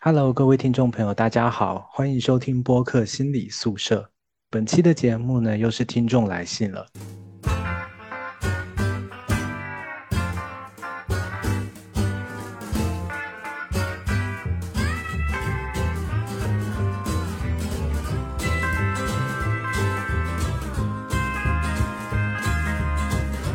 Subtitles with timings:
[0.00, 4.08] Hello，各位听众朋友，大家好，欢迎收听播客心理宿舍。
[4.48, 6.86] 本期的节目呢，又是听众来信了。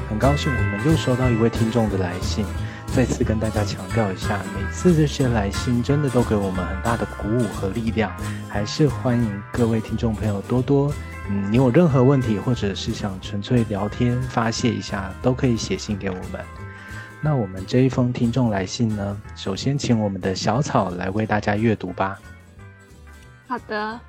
[0.09, 2.45] 很高兴我们又收到一位听众的来信。
[2.95, 8.15] 再次跟大家强调一下，每次这些来信真的都给我们很大的鼓舞和力量，
[8.47, 10.93] 还是欢迎各位听众朋友多多，
[11.27, 16.39] 嗯，你有任何问题或者是想纯粹聊天发泄一下，都可以写信给我们。
[17.19, 22.19] 那我们这一封听众来信呢，首先请我们的小草来为大家阅读吧。
[23.47, 23.99] 好的，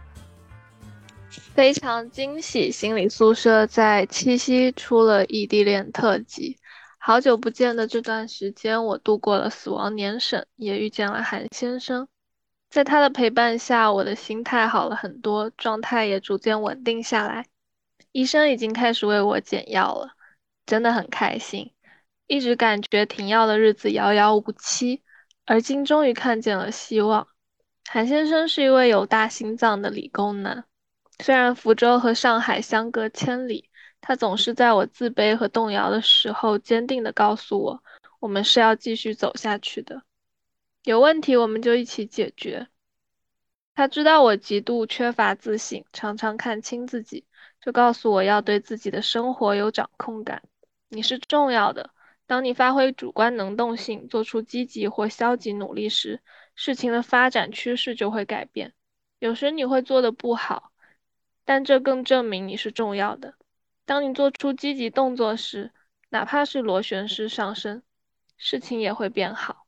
[1.55, 6.59] 非常惊喜，心理宿舍在七夕出了异地恋特辑。
[7.07, 12.09] 好久不见的这段时间，我度过了死亡年审，也遇见了韩先生。
[12.71, 17.45] 在他的陪伴下，我的心态好了很多，状态也逐渐稳定下来。
[18.13, 20.13] 医生已经开始为我减药了，
[20.65, 21.75] 真的很开心。
[22.27, 25.03] 一直感觉停药的日子遥遥无期，
[25.45, 27.29] 而今终于看见了希望。
[27.87, 30.65] 韩先生是一位有大心脏的理工男，
[31.23, 33.69] 虽然福州和上海相隔千里。
[34.07, 37.83] 他总是在我自卑和动摇的时候，坚定地告诉我，
[38.21, 40.03] 我们是要继续走下去的。
[40.83, 42.69] 有问题我们就一起解决。
[43.75, 47.25] 他知道我极度缺乏自信，常常看清自己，
[47.63, 50.43] 就告诉我要对自己的生活有掌控感。
[50.91, 51.89] 你是重要的。
[52.27, 56.21] 当你发挥主观能动性，做出积极或消极努力时，
[56.55, 58.75] 事情的发展趋势就会改变。
[59.19, 60.73] 有时你会做的不好，
[61.47, 63.33] 但这更证明你是重要的。
[63.85, 65.73] 当你做出积极动作时，
[66.09, 67.83] 哪怕是螺旋式上升，
[68.37, 69.67] 事情也会变好。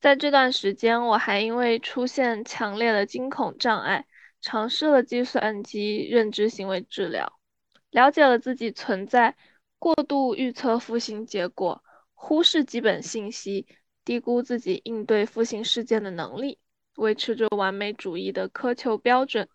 [0.00, 4.06] 在这段时间，我还因为出现强烈的惊恐障碍，
[4.40, 7.38] 尝试了计算机认知行为治疗，
[7.90, 9.36] 了解了自己存在
[9.78, 11.82] 过度预测负性结果、
[12.14, 13.66] 忽视基本信息、
[14.04, 16.58] 低估自己应对负性事件的能力、
[16.96, 19.48] 维持着完美主义的苛求标准。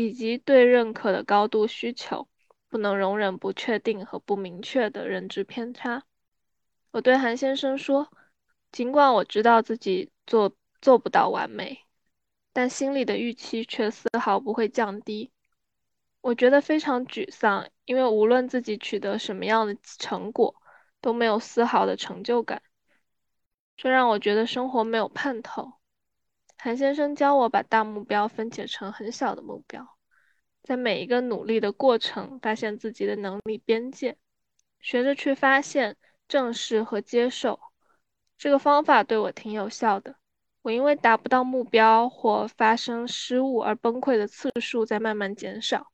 [0.00, 2.28] 以及对认可的高度需求，
[2.68, 6.04] 不能容忍不确定和不明确的认知偏差。
[6.92, 8.08] 我对韩先生说
[8.70, 11.80] ：“尽管我知道自己做做不到完美，
[12.52, 15.32] 但心里的预期却丝毫不会降低。
[16.20, 20.54] 我觉得非常沮丧，因为无论自己取得什么样的成果，
[21.00, 22.62] 都没有丝毫的成就感，
[23.76, 25.72] 这让我觉得生活没有盼头。”
[26.60, 29.96] 韩先生教我把大目标分解成很小的目标，
[30.62, 34.18] 在每一个努力的过程，发现自己的能力边界，
[34.80, 35.96] 学着去发现、
[36.26, 37.60] 正视和接受。
[38.36, 40.16] 这个方法对我挺有效的。
[40.62, 45.92] 我因为达不到目标或发生失误而崩溃的次数在慢慢减少，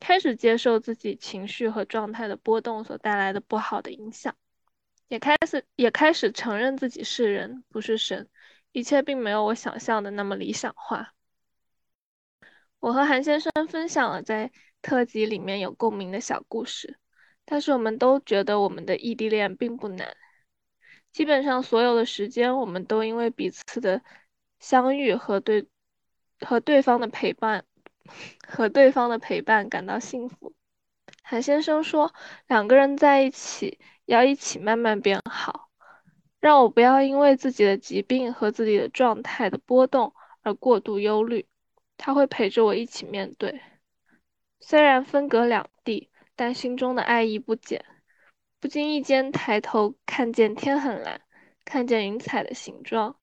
[0.00, 4.34] 开始接受自己情绪和状态的波动所带来的不好的影响，
[5.06, 8.28] 也开始也开始承认自己是人，不是神。
[8.72, 11.14] 一切并没有我想象的那么理想化。
[12.80, 14.50] 我和韩先生分享了在
[14.82, 16.98] 特辑里面有共鸣的小故事，
[17.44, 20.16] 但是我们都觉得我们的异地恋并不难。
[21.12, 24.02] 基本上所有的时间，我们都因为彼此的
[24.58, 25.68] 相遇和对
[26.40, 27.64] 和对方的陪伴
[28.48, 30.54] 和对方的陪伴感到幸福。
[31.22, 32.14] 韩先生说，
[32.48, 35.71] 两个人在一起要一起慢慢变好。
[36.42, 41.46] 让我不要因为自己的疾病和自己的状态的波动而过度忧虑，
[41.96, 43.60] 他会陪着我一起面对。
[44.58, 47.84] 虽然分隔两地，但心中的爱意不减。
[48.58, 51.20] 不经意间抬头看见天很蓝，
[51.64, 53.14] 看见云彩的形状，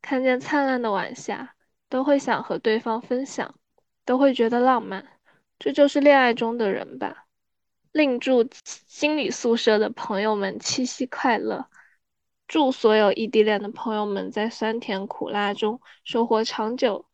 [0.00, 1.54] 看见灿烂的晚霞，
[1.90, 3.54] 都会想和对方分享，
[4.06, 5.06] 都会觉得浪漫。
[5.58, 7.26] 这就是恋爱中的人吧。
[7.92, 11.68] 另祝心理宿舍的朋友们七夕快乐。
[12.52, 17.06] 祝所有异地恋的朋友们在酸甜苦辣中收获长久、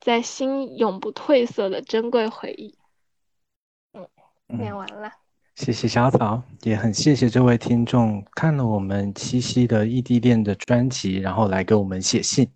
[0.00, 2.76] 在心永不褪色的珍贵回忆。
[3.92, 4.08] 嗯，
[4.48, 5.12] 念完了。
[5.54, 12.50] 谢谢小草，也很谢谢这位听众看了我们七夕的异地恋的专辑，然后来给我们写信。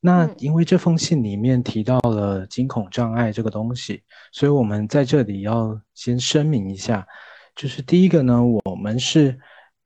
[0.00, 4.02] 那因为这封信里面提到了惊恐障碍这个东西，
[4.32, 7.06] 所以我们在这里要先声明一下，
[7.54, 9.38] 就是第一个呢，我们是。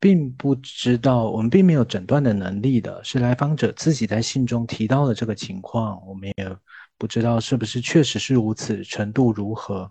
[0.05, 6.57] 并不知道，我们并没有诊断的能力的，是来访者自己在信中提到的这个情况，我们也
[6.99, 9.91] 不知道是不是确实是如此，程度如何，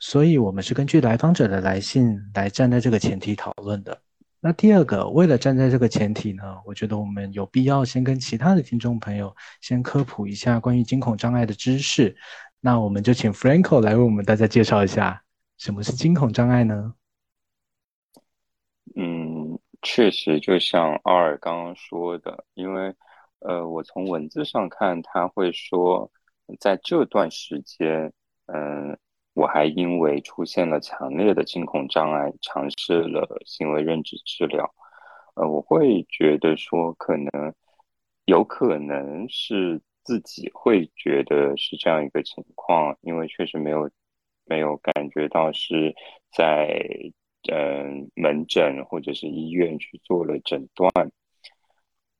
[0.00, 3.96] 所以我们是根据来访者的来信来站在这个前提讨论的。
[4.40, 12.16] 那第二个，为了站在这个前提呢，我觉得我们有必要先跟其他的听众朋友先科普一下关于惊恐障碍的知识。
[12.60, 15.22] 那我们就请 Franco 来为我们大家介绍一下
[15.58, 16.92] 什么是惊恐障碍呢？
[19.84, 22.92] 确实，就像奥尔刚刚说的，因为
[23.38, 26.10] 呃，我从文字上看，他会说
[26.58, 28.12] 在这段时间，
[28.46, 28.98] 嗯。
[29.36, 34.72] 我还因为出现了强烈的惊恐障碍，尝试了行为认知治疗。
[35.34, 37.52] 呃，我会觉得说，可能
[38.26, 43.90] 有可能是自己会觉得是这样一个情况，因为确实没有
[44.44, 45.92] 没有感觉到是
[46.30, 46.88] 在
[47.52, 50.90] 嗯门诊或者是医院去做了诊断。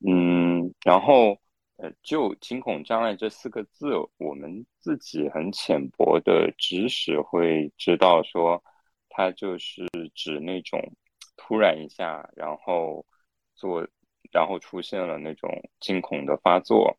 [0.06, 1.38] 嗯，然后。
[1.76, 8.62] 呃，就惊恐障碍这四个字，我们自己很浅薄的知识会知道，说
[9.08, 9.84] 它就是
[10.14, 10.80] 指那种
[11.36, 13.04] 突然一下，然后
[13.56, 13.84] 做，
[14.30, 15.50] 然后出现了那种
[15.80, 16.96] 惊恐的发作，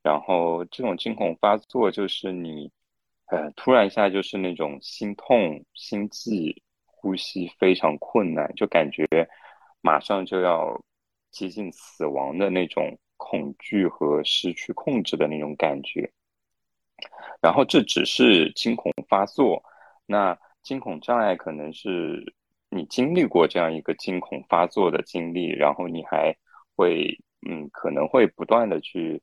[0.00, 2.70] 然后这种惊恐发作就是你，
[3.26, 6.62] 呃，突然一下就是那种心痛、心悸、
[7.04, 9.06] 呼吸非常困难，就感觉
[9.82, 10.80] 马上就要
[11.30, 12.98] 接近死亡的那种。
[13.16, 16.10] 恐惧和失去控制的那种感觉，
[17.40, 19.62] 然后这只是惊恐发作。
[20.04, 22.34] 那惊恐障碍可能是
[22.68, 26.36] 你经历过这样一个惊恐发作的经历，然后你还
[26.76, 27.16] 会
[27.48, 29.22] 嗯可能会不断的去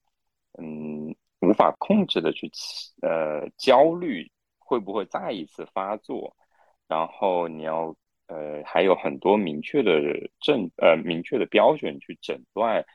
[0.57, 2.49] 嗯无法控制的去
[3.01, 6.35] 呃焦虑会不会再一次发作，
[6.91, 7.95] 然后你要
[8.27, 9.93] 呃还有很多明确的
[10.41, 12.85] 症呃明确的标准去诊断。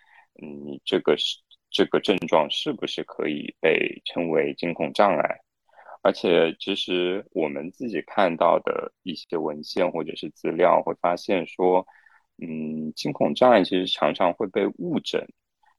[0.43, 1.39] 嗯，你这个是
[1.71, 5.41] 这个症状是不是可以被称为惊恐障碍？
[6.03, 11.87] 而且，其实我们自己看到的一些文献或者是资料，会发现说，
[12.37, 15.27] 嗯，惊恐障碍其实常常会被误诊，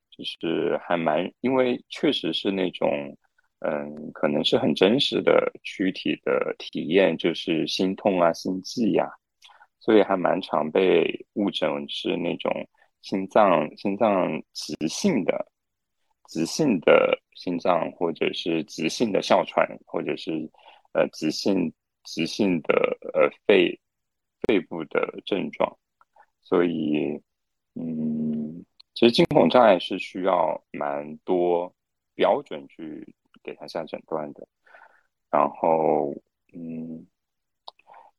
[0.09, 3.15] 就是还蛮，因为确实是那种，
[3.59, 9.09] 嗯，可能是很真实的躯体的体验，就是心痛啊、心悸呀，
[9.80, 12.51] 所以还蛮常被误诊是那种。
[13.04, 15.48] 心脏心脏急性的
[16.27, 20.31] 急性的心脏，或者是急性的哮喘，或者是
[20.92, 21.71] 呃急性
[22.04, 23.80] 急性的呃肺
[24.42, 25.77] 肺部的症状，
[26.42, 27.21] 所以
[27.75, 31.74] 嗯，其实惊恐障碍是需要蛮多
[32.13, 33.07] 标准去
[33.47, 34.47] 给他下诊断的。
[35.31, 36.13] 然后
[36.53, 37.07] 嗯，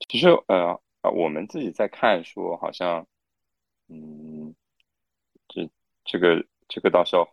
[0.08, 3.06] 其实呃我们自己在看说，好像
[3.88, 4.54] 嗯。
[5.50, 5.66] 这
[6.04, 7.26] 这个这个到时候，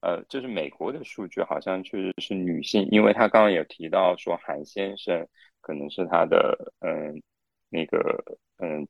[0.00, 5.28] 呃，就是美国的数据好像确实是女性，因为他刚刚有提到说韩先生
[5.60, 7.22] 可能是他的嗯
[7.68, 8.00] 那个
[8.58, 8.88] 嗯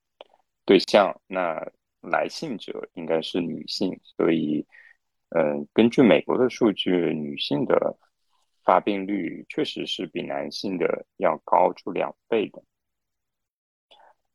[0.64, 1.62] 对象，那
[2.00, 4.66] 来信者应该是女性，所以
[5.28, 7.98] 嗯根据美国的数据，女性的
[8.64, 12.62] 发病率确实是比男性的要高出两倍的。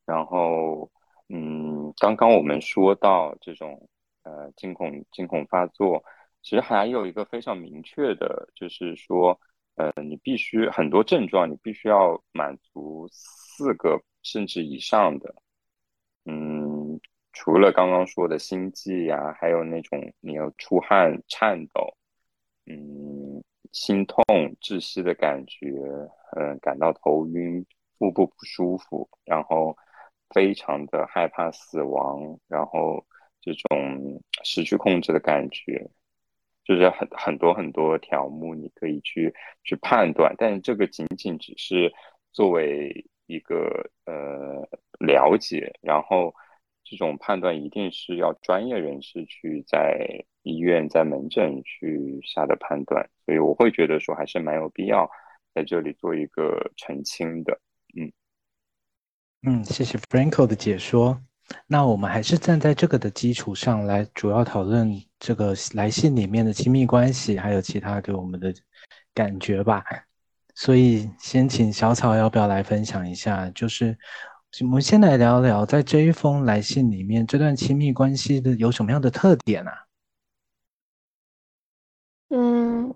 [0.06, 0.92] 然后
[1.28, 3.90] 嗯，刚刚我们说到这种。
[4.24, 6.04] 呃，惊恐惊恐发作，
[6.44, 9.40] 其实还有一个非常明确的，就是说，
[9.76, 15.34] 呃，你必须很多症状，你必须要满足四个甚至以上的，
[16.26, 17.00] 嗯，
[17.32, 21.96] 除了刚刚说的心悸呀，还有那种你要出汗、颤抖，
[22.66, 23.19] 嗯，
[23.72, 24.24] 心痛、
[24.62, 25.68] 窒息的感觉，
[26.38, 27.66] 嗯，感到头晕、
[27.98, 29.76] 腹部不舒服，然后
[30.34, 33.06] 非常的害怕死亡，然后。
[33.42, 35.90] 这种失去控制的感觉，
[36.66, 39.34] 就是很很多很多条目，你可以去
[39.64, 41.90] 去判断，但是这个仅仅只是
[42.34, 44.68] 作为一个呃
[45.00, 46.36] 了解，然后
[46.84, 55.10] 这种判断一定是要专业人士去在医院在门诊去下的判断，所以我会觉得说还是蛮有必要
[55.54, 57.60] 在这里做一个澄清的，
[57.96, 58.12] 嗯
[59.48, 61.22] 嗯，谢谢 Franco 的解说。
[61.66, 68.54] 那我们还是站在这个的基础上来主要讨论这个来信里面的亲密关系，还有其他给我们的
[69.14, 69.84] 感觉吧。
[70.54, 73.50] 所以先请小草要不要来分享一下？
[73.52, 73.98] 就是
[74.62, 79.72] 我们先来聊聊，在这一封来信里面，这段亲密关系的有什么样的特点啊？
[82.30, 82.94] 嗯，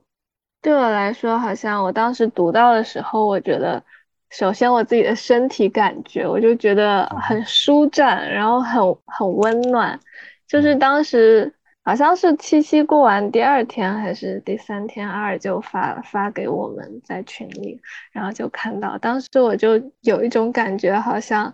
[0.62, 3.84] 对我来说，好像我当时读到的时候，我觉得。
[4.30, 10.00] 首先，我自己的身体感觉，我就觉得很舒展，然后很很温暖。
[10.48, 17.80] 就是当时好像是七夕过完第二天还是第三天，二就发发给我们在群里，
[18.12, 21.54] 然后就看到，当时我就有一种感觉，好像，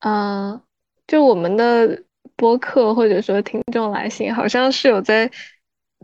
[0.00, 0.60] 嗯，
[1.06, 2.02] 就我们的
[2.34, 5.30] 播客或者说听众来信，好像是有在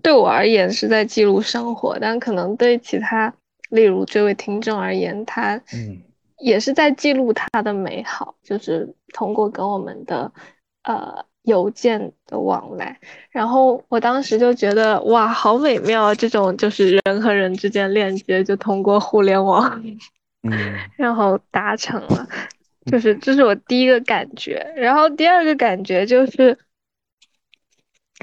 [0.02, 3.32] 对我而言是在记录生活，但可能对其他，
[3.70, 6.02] 例如这位听众而言，他嗯
[6.38, 10.32] 也是在记录他的美好，就是通过跟我们的
[10.82, 11.24] 呃。
[11.44, 12.98] 邮件的往来，
[13.28, 16.14] 然后我当时就觉得哇，好美妙！
[16.14, 19.84] 这种就是人和人之间链接，就通过互联网，
[20.42, 20.50] 嗯，
[20.96, 22.26] 然后达成了，
[22.86, 24.72] 就是这是我第一个感觉。
[24.74, 26.58] 然后第二个感觉就是，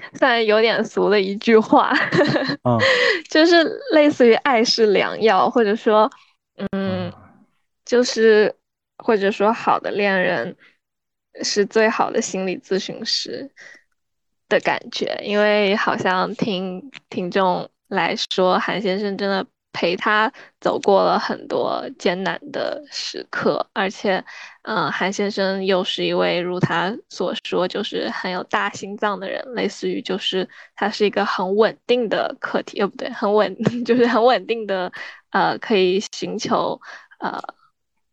[0.18, 1.94] 虽然有点俗的一句话，
[2.64, 2.78] 嗯，
[3.30, 6.10] 就是类似于“爱是良药”，或者说，
[6.72, 7.12] 嗯，
[7.86, 8.54] 就是
[8.98, 10.56] 或者说好的恋人。
[11.44, 13.50] 是最好的心理咨询师
[14.50, 24.24] 的感觉，因为好像听听众来说，韩先生真的陪他走过了很多艰难的时刻，而且，
[24.64, 34.92] 嗯，韩先生又是一位如他所说，就是很有大心脏的人，类似于就是他是一个很稳定的课题，呃，不对，很稳， 就是很稳定的，
[35.32, 36.80] 呃，可以寻求
[37.20, 37.42] 呃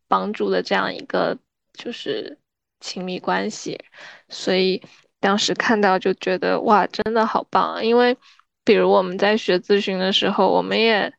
[0.09, 1.37] 帮助的这样一个，
[1.73, 2.39] 就是。
[2.81, 3.77] 亲密关系，
[4.29, 4.81] 所以
[5.19, 7.85] 当时看到就觉得哇，真的好棒！
[7.85, 8.17] 因为
[8.63, 11.13] 比如我们在学咨询的时候，我们也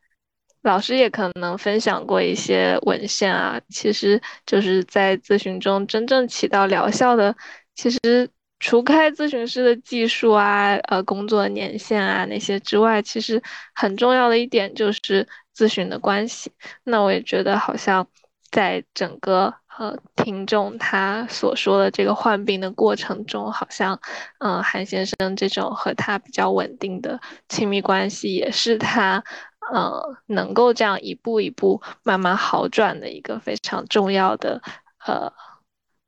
[0.62, 7.34] 老师也可能分享过一些文献啊，其实就是在咨询中真正起到疗效的，
[7.74, 13.42] 其实除开咨询师的技术啊、呃工作年限啊那些之外，其实
[13.74, 15.26] 很重要的一点就是
[15.56, 16.50] 咨询的关系。
[16.84, 18.06] 那我也觉得好像
[18.50, 19.54] 在整个。
[19.78, 23.98] 呃，听众他所说的这个患病的过程中，好像，
[24.40, 29.24] 嗯，韩先生这种和他比较稳定的亲密关系，也是他，
[29.72, 34.62] 呃，能够这样一步一步慢慢好转的一个非常重要的
[35.06, 35.32] 呃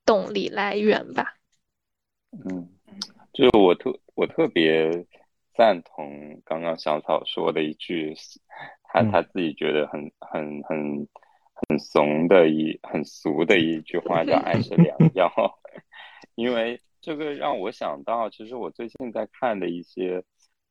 [0.04, 1.34] 动力来源吧。
[2.32, 2.68] 嗯，
[3.32, 5.06] 就我特我特别
[5.54, 8.14] 赞同刚刚小草说的一句，
[8.84, 11.08] 他他自己觉得很很很。
[11.68, 15.30] 很怂的一很俗的一句话叫“爱是良药”，
[16.34, 20.24] 因为这个让我想到，其实我最近在看的一些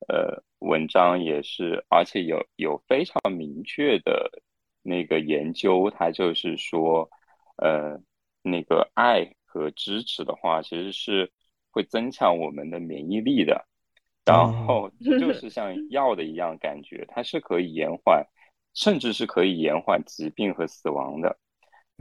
[0.07, 4.29] 呃文章也是，而且有有非常明确的
[4.81, 7.09] 那个研究，它就是说，
[7.57, 7.99] 呃，
[8.41, 11.31] 那个爱和支持的话，其实是
[11.71, 13.65] 会增强我们的免疫力的，
[14.25, 14.89] 然后
[15.19, 18.25] 就是像药的一样感觉，它是可以延缓。
[18.73, 21.37] 甚至是可以延缓疾病和死亡的。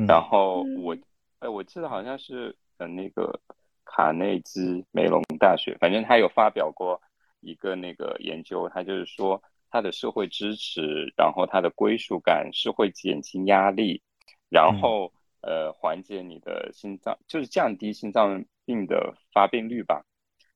[0.06, 0.96] 然后我，
[1.40, 3.40] 哎，我记得好像是呃那个
[3.84, 7.02] 卡内基梅隆大学，反正他有发表过
[7.40, 14.02] 一个那个研究，他就是说他的社会支持，然后他的归属感是会减轻压力，
[14.48, 20.04] 然后呃缓解你的心脏，就是降低心脏病的发病率吧，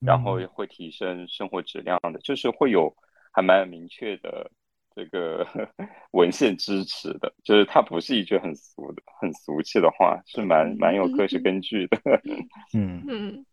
[0.00, 2.94] 然后会提升生活质量的，就是会有
[3.32, 4.50] 还蛮明确的。
[4.96, 5.44] 这个
[6.12, 11.98] 文献支持的，就是它不是一句很俗的、很俗气的话，是蛮蛮有科学根据的。
[12.74, 13.46] 嗯嗯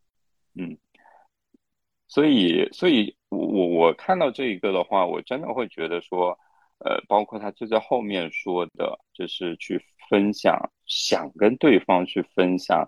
[0.53, 0.77] 嗯，
[2.07, 6.37] 所以，所以我我我看到这一个的话，我真的会觉得说，
[6.85, 12.87] 呃，包括他就在后面说的，就是去分享，想跟对方去分享，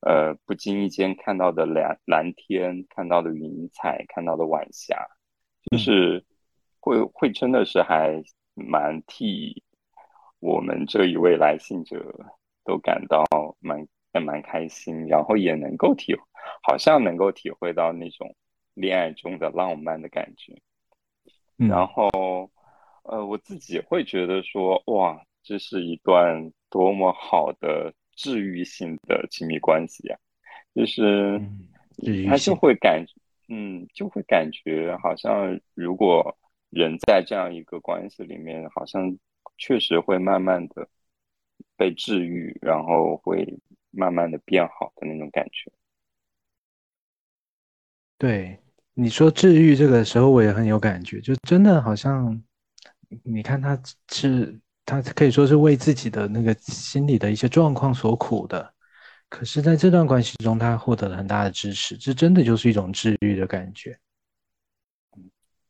[0.00, 5.06] 呃，不经意间看到的蓝蓝天，看到的云彩，看到的晚霞，
[5.70, 6.24] 就是。
[6.84, 8.20] 会会真的是还
[8.54, 9.62] 蛮替
[10.40, 11.96] 我们这一位来信者
[12.64, 13.24] 都感到
[13.60, 13.86] 蛮
[14.20, 16.12] 蛮开心，然后也能够体
[16.60, 18.34] 好像能够体会到那种
[18.74, 20.54] 恋爱中的浪漫的感觉。
[21.56, 22.50] 然后
[23.04, 30.16] 呃，我自己会觉得说，哇，这是一段多么好的治愈性的亲密关系呀！
[30.74, 31.40] 就是
[32.28, 33.04] 他就会感
[33.48, 36.36] 嗯，就会感觉好像如果。
[36.74, 39.18] 人在这样一个关系里面，好像
[39.58, 40.88] 确实会慢慢的
[41.76, 43.46] 被治愈，然后会
[43.90, 45.70] 慢慢的变好的那种感觉。
[48.22, 48.56] 对
[48.94, 52.40] 你说治愈这个时候，我也很有感觉，就真的好像，
[53.24, 53.76] 你看他
[54.12, 58.72] 是他可以说是为自己的那个心理的一些状况所苦的，
[59.28, 63.98] 可是在这段关系中，他获得了很大的支持，这真的就是一种治愈的感觉。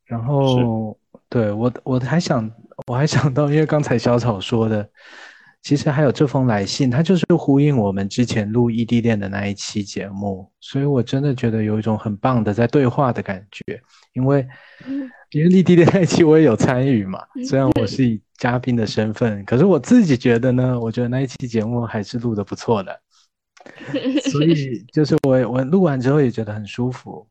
[0.05, 0.95] 然后，
[1.31, 2.51] 对我我还想
[2.87, 4.87] 我还想到，因为刚才小草说的，
[5.63, 13.81] 其实还有这封来信，它就是呼应我们之前录异地恋的那一期节目，所以我真的觉得有一种很棒的在对话的感觉。
[14.13, 14.47] 因为
[15.31, 23.01] 因为异地恋那一期我也有参与嘛，虽然我是以嘉宾的身份，可是我自己觉得呢，我觉得那一期节目还是录的不错的。
[24.31, 27.27] 所以就是我我录完之后也觉得很舒服。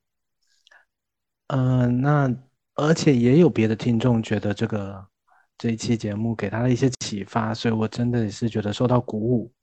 [1.47, 2.33] 嗯，那
[2.75, 5.05] 而且也有别的听众觉得这个
[5.61, 9.53] 这一期节目给他的一些启发，所以我真的是觉得受到鼓舞。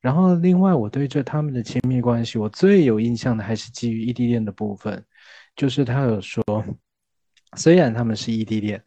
[0.00, 5.04] 然后另外我对这他们的亲密关系，我最有印象的还是基于异地恋的部分，
[5.56, 6.44] 就是他有说，
[7.56, 8.80] 虽然他们是异地恋，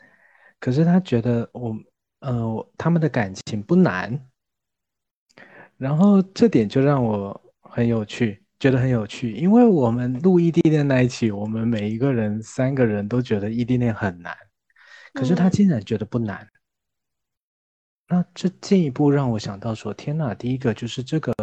[0.57, 1.75] 可是他觉得我
[2.21, 4.17] 呃他们的感情不难。
[5.75, 14.33] 然后这点就让我很有趣，觉得很有趣，因为我们录异地恋那一期，我们每一个人三个人都觉得异地恋很难，
[15.15, 16.48] 可是他竟然觉得不难。
[18.07, 20.36] 那这进一步让我想到说，天哪！
[20.36, 21.34] 第一个就是这个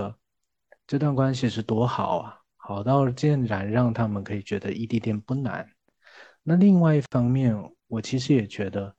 [0.87, 5.69] 这段关系是多好啊，好到竟然让他们可以觉得异地恋不难。
[6.45, 7.57] 那另外一方面，
[7.89, 8.95] 我其实也觉得，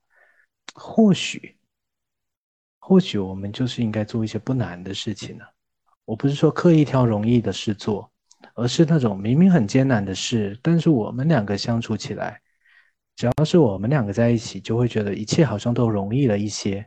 [0.74, 1.56] 或许。
[2.78, 5.44] 或许我们就是应该做一些不难的事情呢。
[6.04, 8.12] 我不是说刻意挑容易的事做，
[8.54, 12.42] 而是那种明明很艰难的事，但是我们两个相处起来，
[13.16, 16.84] 只要是我们两个在一起，就会觉得一切好像都容易了一些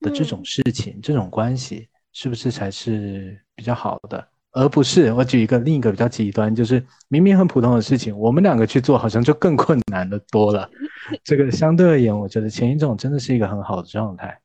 [0.00, 4.28] 的这种事情，这种关系是不是才是比较好的？
[4.52, 10.70] 而不是我举一个另一个比较极端，就是明明很普通的事情，我们两个去做，好像就更困难的多了。
[11.22, 14.40] 这个相对而言，我觉得前一种真的是一个很好的状态。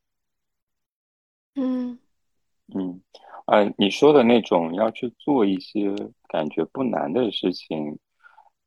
[1.54, 1.98] 嗯
[2.74, 3.00] 嗯，
[3.46, 5.94] 呃，你说的那种要去做一些
[6.28, 7.98] 感觉不难的事情，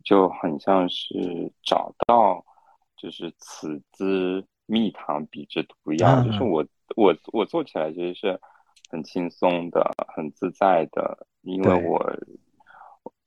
[0.05, 2.45] 就很像是找到
[2.95, 8.39] 就是此之蜜糖彼之毒药，就是我我我做起来其实是
[8.89, 12.17] 很轻松的、很自在的，因为我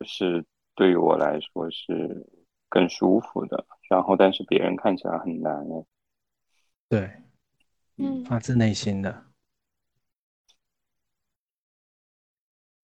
[0.06, 2.26] 是对于我来说是
[2.68, 5.66] 更舒服的，然后但是别人看起来很难
[6.88, 7.10] 对，
[7.96, 9.27] 嗯，发自内心的。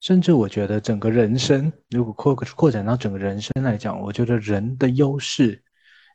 [0.05, 5.65] 甚至我觉得整个人生，如果扩扩展到整个人生来讲，我觉得人的优势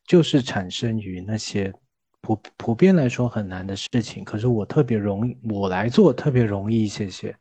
[0.05, 1.73] 就是产生于那些
[2.21, 7.35] 普普遍来说很难的事情，可是我特别容易，我来做特别容易一些些。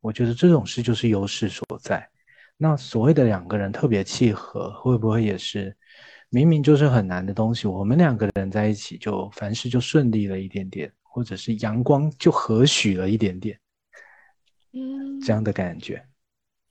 [0.00, 2.08] 我觉得这种事就是优势所在。
[2.56, 5.76] 那所谓的两个人特别契合，会不会也是
[6.30, 13.60] 明明就是很难的东西，我们两个人在一起就凡事就顺利了一点点，或者是阳光就和煦了一点点。
[14.72, 16.02] 嗯，这样的感觉。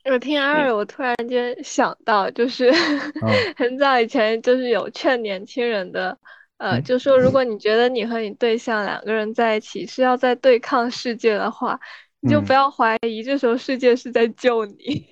[0.06, 2.72] 我听阿尔，我突然间想到，就是
[3.56, 6.18] 很早以前，就是有劝年轻人的，
[6.58, 11.80] 呃，就说如果你觉得你和你对象两个人在一起是要在对抗世界的话，
[12.22, 15.06] 你就不要怀疑，这时候世界是在救你。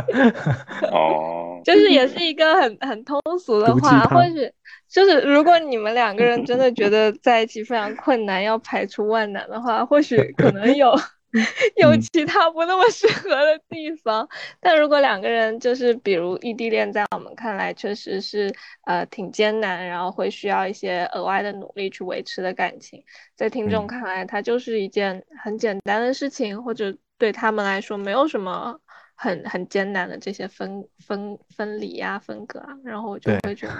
[0.90, 4.50] 哦， 就是也是一个很很通俗的话，或许
[4.88, 10.94] 就是如果你们两个人真的觉得在一起非常困难，要排除万难的话，或许可能有。
[11.76, 14.28] 有其他不那么适合的地方，
[14.60, 23.02] 但如果两个人就是比如异地恋，在我们看来确实是呃挺艰难，然后会需要一些额外的努力去维持的感情，
[23.34, 28.78] 在听众看来，它就是一件很简单的事情，或者对他们来说没有什么
[29.14, 33.74] 很很艰难的这些分分分离呀、分隔啊，然后我就会觉得，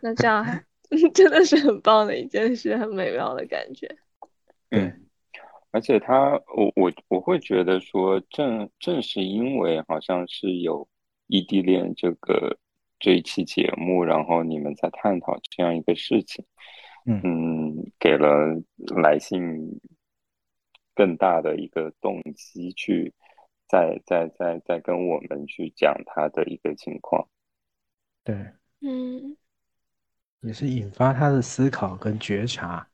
[0.00, 0.64] 那这样还
[1.12, 3.94] 真的是很棒的一件事，很美妙的感觉。
[4.72, 5.03] 嗯。
[5.74, 10.88] 而且他，我我我会觉得说，正正是因为好像是有
[11.26, 12.56] 异地恋这个
[13.00, 16.44] 这一期节目，然后你们在探讨这样一个事情，
[17.06, 18.54] 嗯，给了
[19.02, 19.80] 来信
[20.94, 23.12] 更大的一个动机，去
[23.66, 27.26] 再再再再跟我们去讲他的一个情况，
[28.22, 28.36] 对，
[28.80, 29.36] 嗯，
[30.42, 32.88] 也是引发他的思考跟觉察。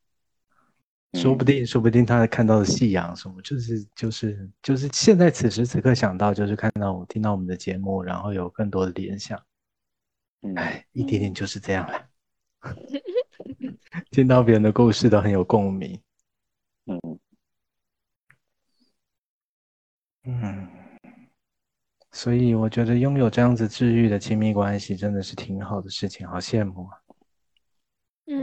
[1.14, 9.40] 说不定，说不定他看到的夕阳什么，就是就是就是现在此时此刻想到，就是看到我听到我们的节目，然后有更多的联想。
[10.57, 12.07] 哎，一点点就是这样了。
[14.11, 16.01] 听到别人的故事都很有共鸣。
[16.87, 17.18] 嗯
[20.25, 20.68] 嗯，
[22.12, 26.96] 所以我觉得拥有这样子治愈的亲密关系，真的是挺好的事情，好羡慕啊。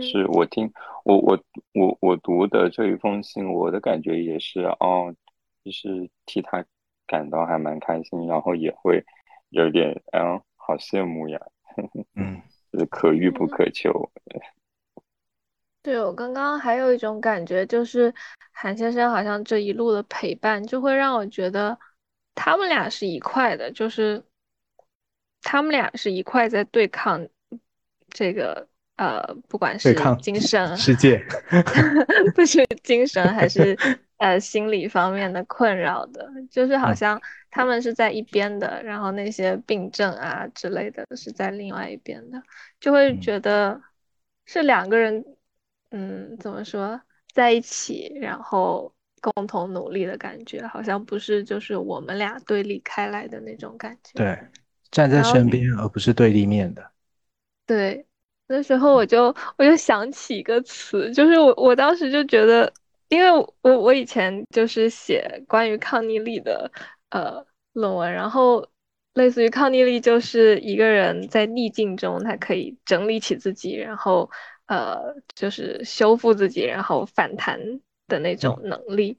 [0.01, 0.71] 是我听
[1.03, 5.15] 我我我我读的这一封信，我的感觉也是哦，
[5.63, 6.65] 就是替他
[7.05, 9.03] 感到还蛮开心，然后也会
[9.49, 11.39] 有点嗯，好羡慕呀，
[12.15, 12.41] 嗯，
[12.73, 14.11] 是可遇不可求。
[15.81, 18.13] 对我刚刚还有一种感觉，就是
[18.51, 21.79] 韩先生好像这一路的陪伴，就会让我觉得
[22.35, 24.21] 他们俩是一块的，就是
[25.41, 27.27] 他们俩是一块在对抗
[28.09, 28.67] 这个。
[28.97, 31.23] 呃，不管是精神世界，
[32.35, 33.77] 不是精神还是
[34.17, 42.41] 呃心理方面的困扰的，就是好像他们是在一边的，然后那些病症啊之类的是在另外一边的，
[42.79, 43.79] 就会觉得
[44.45, 45.23] 是两个人，
[45.91, 46.99] 嗯，怎么说
[47.31, 54.13] 在一起，然后共同努力的感觉，好像不是就是我们俩对立开来的那种感觉。
[54.15, 54.39] 对，
[54.89, 56.89] 站在身边而不是对立面的。
[57.67, 58.06] 对。
[58.47, 62.71] 那时候我就我就想起一个词，就是我我当时就觉得，
[63.09, 63.29] 因为
[63.61, 66.71] 我我以前就是写关于抗逆力的
[67.09, 68.65] 呃论文，然后
[69.13, 74.29] 类似于抗逆力就是一个人在逆境中，他可以整理起自己，然后
[74.67, 77.59] 呃就是修复自己，然后反弹
[78.07, 79.17] 的那种能力。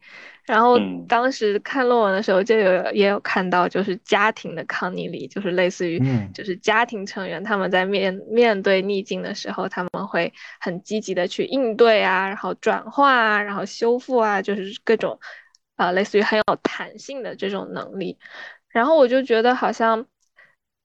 [0.48, 15.20] 然后当时看论文的时候，就有也有看到，就是家庭的抗逆力，就是类似于，就是家庭成员他们在面面对逆境的时候，他们会很积极的去应对啊，然后转化啊，然后修复啊，就是各种，
[15.76, 18.18] 啊，类似于很有弹性的这种能力。
[18.68, 20.06] 然后我就觉得好像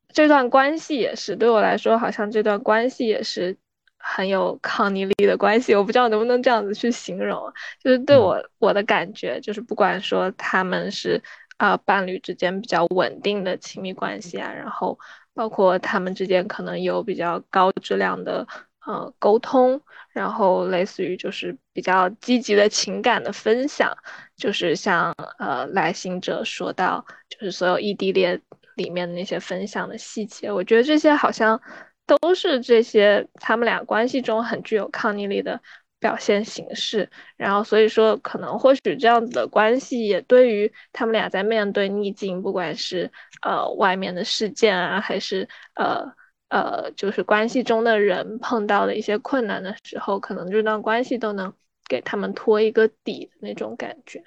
[0.09, 3.57] 这段关系也是对我来说，好像这段关系也是。
[4.05, 7.41] 很有抗逆力的关系，我不知道能不能这样子去形容，
[7.81, 11.23] 就是对我我的感觉，就是不管说他们是
[11.55, 14.99] 啊伴侣之间比较稳定的亲密关系啊，然后
[15.33, 18.45] 包括他们之间可能有比较高质量的
[18.85, 23.89] 呃沟通，然后类似于就是比较积极的情感的分享，
[24.35, 28.41] 就是像呃来信者说到，就是所有异地恋
[28.75, 31.61] 里面的那些分享的细节，我觉得这些好像。
[32.05, 35.61] 都是这些他们俩关系中很具有抗逆力的
[35.99, 43.09] 表现形式，然后所以说可能或许这样子的关系也对于他们俩在面对逆境，不管是
[43.41, 46.13] 呃外面的事件啊，还是呃
[46.49, 51.53] 呃就是关系中的人碰到的一些困难的时候，可能这段关系都能
[51.87, 54.21] 给他们托一个底的那种感觉。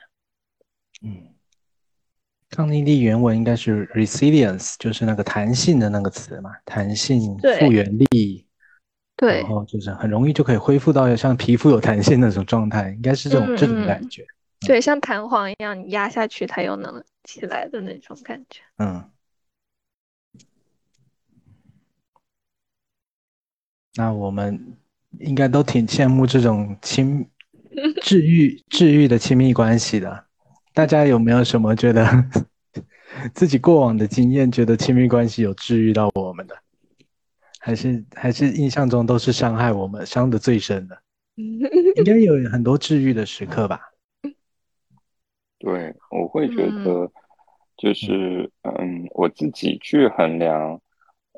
[1.03, 1.36] 嗯。
[2.51, 8.47] 抗逆力原文应该是 resilience，就是那个弹性的那个词嘛，弹性、复原力，
[9.17, 14.25] 对，然后就是很容易就可以恢复到像皮肤有弹性那种状态，应该是这种这种感觉。
[14.61, 18.61] 对，像弹簧一样，你压下去它又能起来的那种感觉。
[18.79, 19.11] 嗯，
[23.97, 24.77] 那我们
[25.19, 27.29] 应该都挺羡慕这种亲
[28.01, 30.26] 治愈治愈的亲密关系的。
[30.77, 32.05] 大家有没有什么觉得
[33.33, 36.55] 自己过往的经验，觉得亲密关系有治愈到我们的，
[37.59, 41.01] 还是还是印象中都是伤害我们，伤的最深的？
[41.97, 43.81] 应该有很多治愈的时刻吧？
[45.59, 47.11] 对，我会觉得
[47.79, 50.79] 就是嗯，我自己去衡量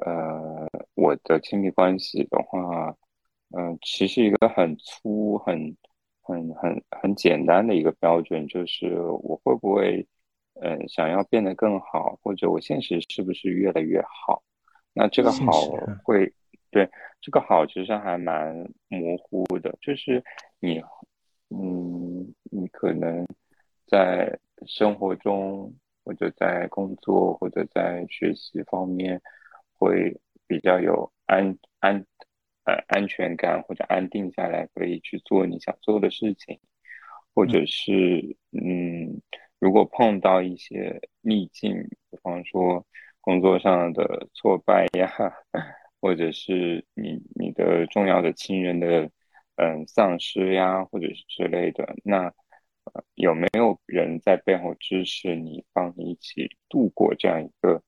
[0.05, 2.93] 呃我的亲密关系的话，
[3.57, 5.77] 嗯，其实一个很粗很。
[6.29, 10.07] 很很很简单的一个标准就是我会不会，
[10.61, 14.43] 嗯，想要变得更好，或者我现实是不是越来越好？
[14.93, 15.51] 那这个好
[16.05, 16.31] 会
[16.71, 16.87] 对
[17.23, 18.55] 这个好其实还蛮
[18.89, 20.23] 模糊的，就是
[20.61, 20.83] 你，
[21.49, 23.27] 嗯，你可能
[23.87, 25.73] 在生活中
[26.05, 29.19] 或者在工作或者在学习方面
[29.79, 30.15] 会
[30.47, 32.05] 比较有安安。
[32.69, 36.61] 呃，安全感或者安定下来，可以去做你想做的事情，
[37.35, 39.23] 或者是嗯，
[39.59, 41.73] 如果碰到一些逆境，
[42.11, 42.85] 比方说
[43.23, 45.11] 工作上的挫败呀，
[45.99, 49.11] 或者是你你的重要的亲人的
[49.57, 52.31] 嗯丧失呀，或者是之类的，那
[53.15, 57.83] 有没有人在背后支持你，帮你一起度过这样一个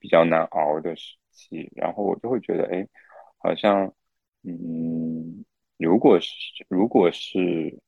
[0.00, 1.70] 比较难熬的时期？
[1.76, 2.88] 然后我就会觉得，哎。
[3.44, 3.92] 好像，
[4.42, 5.44] 嗯，
[5.76, 6.30] 如果是
[6.66, 7.78] 如果是，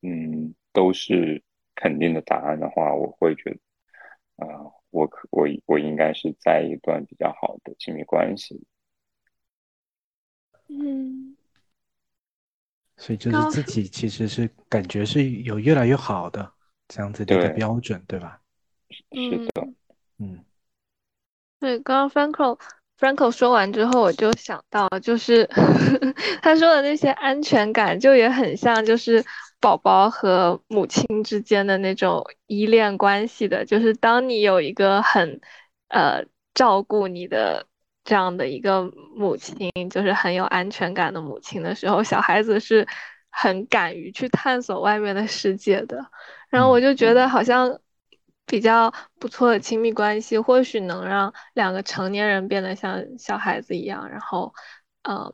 [0.00, 8.64] 嗯，都是肯定的答案的话，我会觉得，啊，我可我我应该是在一段比较好的亲密关系。
[10.68, 11.36] 嗯，
[12.96, 16.50] 所以就是自己其实是感觉是有越来越好的
[16.88, 18.40] 这样子的一个标准，对吧？
[19.12, 19.68] 是的，
[20.16, 20.42] 嗯，
[21.60, 22.58] 对，刚刚 Franco。
[22.98, 25.48] Franco 说完之后，我就想到，就是
[26.42, 29.24] 他说的那些安全感，就也很像，就是
[29.60, 33.64] 宝宝和母亲之间的那种依恋关系的。
[33.64, 35.40] 就是当你有一个很
[35.88, 37.64] 呃照顾你的
[38.02, 38.82] 这样的一个
[39.14, 39.56] 母亲，
[39.90, 42.84] 就是很有安全感的母亲的时候，小孩子是
[43.30, 46.04] 很敢于去探索外面的世界的。
[46.50, 47.78] 然后我就觉得好像。
[48.48, 54.52] 比较不错的亲密关系，或许能让两个成年人变得像小孩子一样，然后，
[55.02, 55.32] 呃，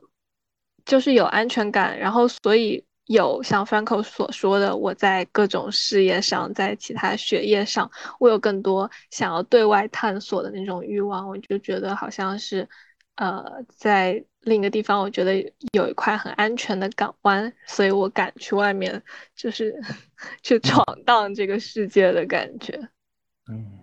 [0.85, 12.69] 就是有安全感，然后所以有像 Franco 所说的，我在各种事业上，在其他学业上，我有更多想要对外探索的那种欲望，我就觉得好像是，
[13.15, 15.35] 呃，在另一个地方，我觉得
[15.73, 19.01] 有一块很安全的港湾，所以我敢去外面，
[19.37, 19.73] 就是
[20.43, 22.89] 去闯荡这个世界的感觉。
[23.47, 23.79] 嗯，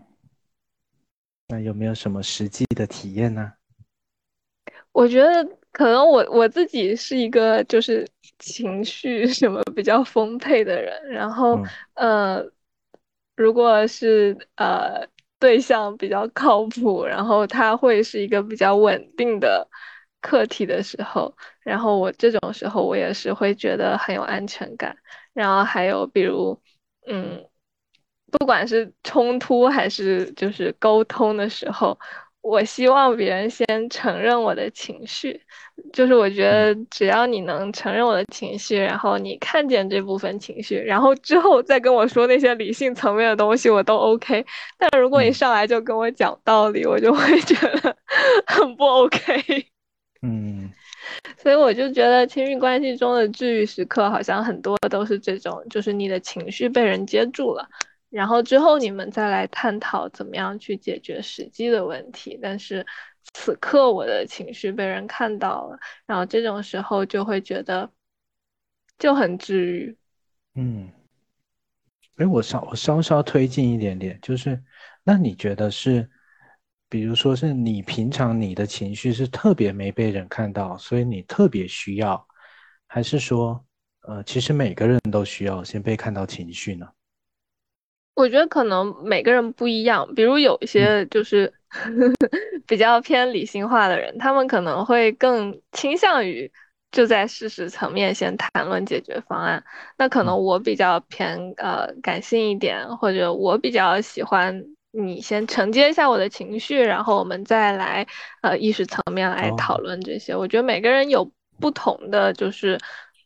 [1.47, 3.53] 那有没有什么实际的体验呢？
[4.91, 8.07] 我觉得可能我我自己是一个就是
[8.39, 11.57] 情绪什么比较丰沛的人，然后
[11.93, 12.43] 呃，
[13.35, 15.07] 如果是呃
[15.39, 19.67] 对象比较靠谱，然后他会是一个比较稳定的
[20.19, 24.95] 课题的时候，然后我这种时候我也是会觉得很有安全感。
[25.33, 26.61] 然后还有比如
[27.07, 27.47] 嗯，
[28.31, 31.97] 不管是冲突还是就是沟通的时候。
[32.43, 35.39] 我希望别人先承认我的情绪，
[35.93, 44.43] 就是我觉得只要你能承认我的情绪，然后你看见这部分情绪，然后之后再跟我说那些理性层面的东西，我都 OK。
[44.79, 47.95] 但如果你上来就跟我讲道理，我就会觉得
[48.47, 49.67] 很不 OK。
[50.23, 50.71] 嗯，
[51.37, 57.69] 所以我就觉得亲密关系中的治愈时刻，好像很多都是这种，就是你的情绪被人接住了。
[58.11, 62.85] 然后之后你们再来探讨怎么样去解决实际的问题，但是
[63.33, 67.89] 此刻我的情绪被人看到了，然后这种时候就会觉得
[68.99, 69.97] 就很治愈。
[70.55, 70.91] 嗯，
[72.17, 74.61] 哎，我稍我稍稍推进一点点，就是
[75.03, 76.09] 那你觉得是，
[76.89, 82.27] 比如说是你平常你的情绪是特别没被人看到，所以你特别需要，
[82.87, 83.65] 还是说，
[84.01, 86.85] 呃，其实每个人都需要先被看到情绪呢？
[88.21, 91.51] 我觉得可能每个人不一样，比如有一些就是
[92.67, 96.51] 比较偏理性化的人，他们可能会更倾向于
[96.91, 99.63] 就在事实层面先谈论解决方案。
[99.97, 108.05] 那可能我比较偏呃感性一点，或者我比较喜欢你先承接一下我的情绪，然后我们再来
[108.43, 110.35] 呃意识层面来讨论这些。
[110.35, 111.27] 我觉得每个人有
[111.59, 112.77] 不同的就是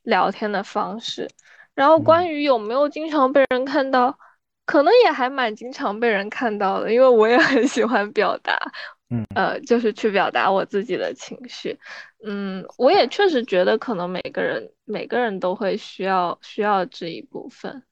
[0.04, 1.28] 聊天的方式。
[1.74, 4.18] 然后关于有没有经常被人看到。
[4.66, 8.58] 可能也还蛮经常被人看到的，因为我也很喜欢表达，
[9.12, 11.78] 嗯，呃，就是去表达我自己的情绪，
[12.26, 17.84] 嗯，我也确实觉得可能每个人每个人都会需要需要这一部分，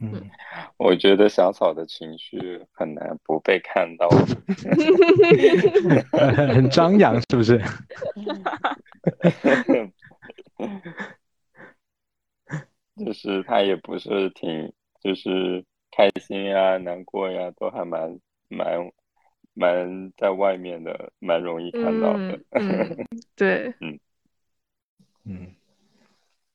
[0.00, 0.30] 嗯，
[0.78, 4.08] 我觉得小草的情绪很难不被看到，
[6.54, 7.60] 很张扬是不是？
[13.04, 15.62] 就是他也不是挺就是。
[15.96, 18.90] 开心呀，难过呀，都还蛮蛮
[19.52, 22.40] 蛮在外面的，蛮容易看到的。
[23.36, 23.98] 对，嗯
[25.24, 25.46] 嗯。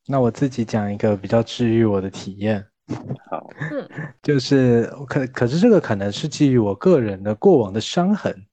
[0.06, 2.66] 那我自己讲一个比较治愈我的体验。
[3.30, 3.50] 好，
[4.22, 8.46] 就是可可是这个可能是基于我个人的过往的伤痕，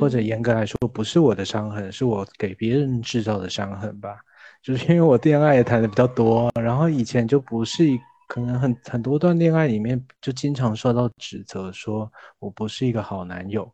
[0.00, 4.18] 或者严格来说不是我的伤痕，是我给别人制造的伤痕吧。
[4.60, 8.00] 就是因为我恋爱也谈的比较多，然后以前就不是一。
[8.28, 13.68] 可能很很多段恋爱里面，就经常受到指责，说我不是一个好男友。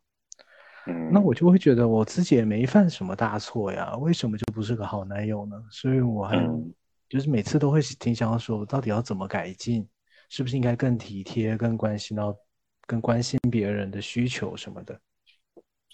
[0.87, 5.57] 嗯，那我就会觉得我自己也没犯什么大错呀，为什么就不是个好男友呢？
[5.71, 6.49] 所以我还
[7.09, 9.87] 就是每次都会挺想要说，我到底要怎么改进？
[10.31, 12.35] 是不是应该更体贴、更关心到、
[12.87, 14.99] 更关心别人的需求什么的？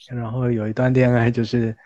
[0.08, 1.76] 然后有一段恋爱，就是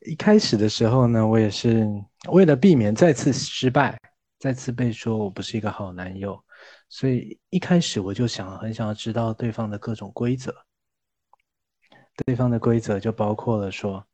[0.00, 1.86] 一开始的时候呢，我也是
[2.30, 3.98] 为了避免再次失败。
[4.38, 6.38] 再次被说我不是一个好男友，
[6.88, 10.54] 所以一开始我就想很想要知道对方的各种规则。
[12.24, 14.04] 对方的规则就包括了说，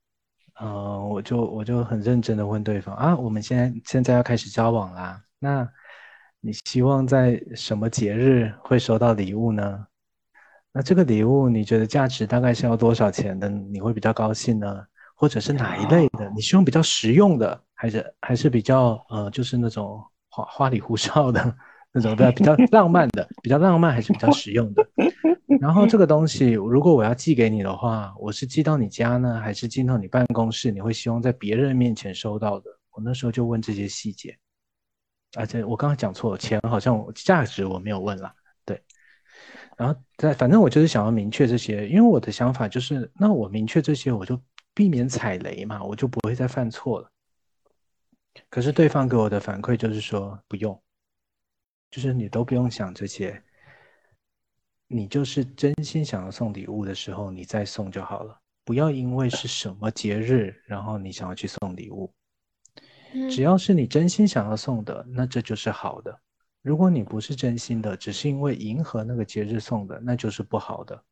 [0.61, 5.69] 嗯，我就我就很认真的问对方啊，我们现在现在要开始交往啦，那
[6.41, 9.87] 你希望在什么节日会收到礼物呢？
[10.73, 13.49] 那这个礼物你觉得价值大概是要多少钱的？
[13.49, 14.87] 你会比较高兴呢？
[15.23, 16.29] 或者是哪一类的？
[16.35, 20.03] 你希望比较实用的，还是还是比较呃，就是那种。
[20.35, 21.55] 花花里胡哨的
[21.93, 24.83] 那种，比较比较浪漫的，比较浪漫还是比较实用的。
[25.61, 30.71] 然后这个东西，如果我要寄给你的话，我是寄到你家呢，还是寄到你办公室？
[30.71, 32.71] 你会希望在别人面前收到的？
[32.93, 34.35] 我那时候就问这些细节。
[35.37, 38.33] 而且我刚刚讲错了，钱好像价值我没有问了。
[38.65, 38.81] 对，
[39.77, 44.41] 然后在反正我就是想要明确这些，因为我的想法就是，那我明确这些，我就
[44.75, 47.11] 避免踩雷嘛，我就不会再犯错了。
[48.49, 50.81] 可是对方给我的反馈就是说不用，
[51.91, 53.43] 就是你都不用想这些，
[54.87, 58.39] 你就是真心想要送礼物的时候，你再送就好了。
[58.65, 62.13] 不要因为是什么节日，然后你想要去送礼物。
[63.31, 66.19] 只要是你真心想要送的，那这就是好的。
[66.63, 71.05] 如果你不是真心的，只是因为迎合那个节日送的，那就是不好的。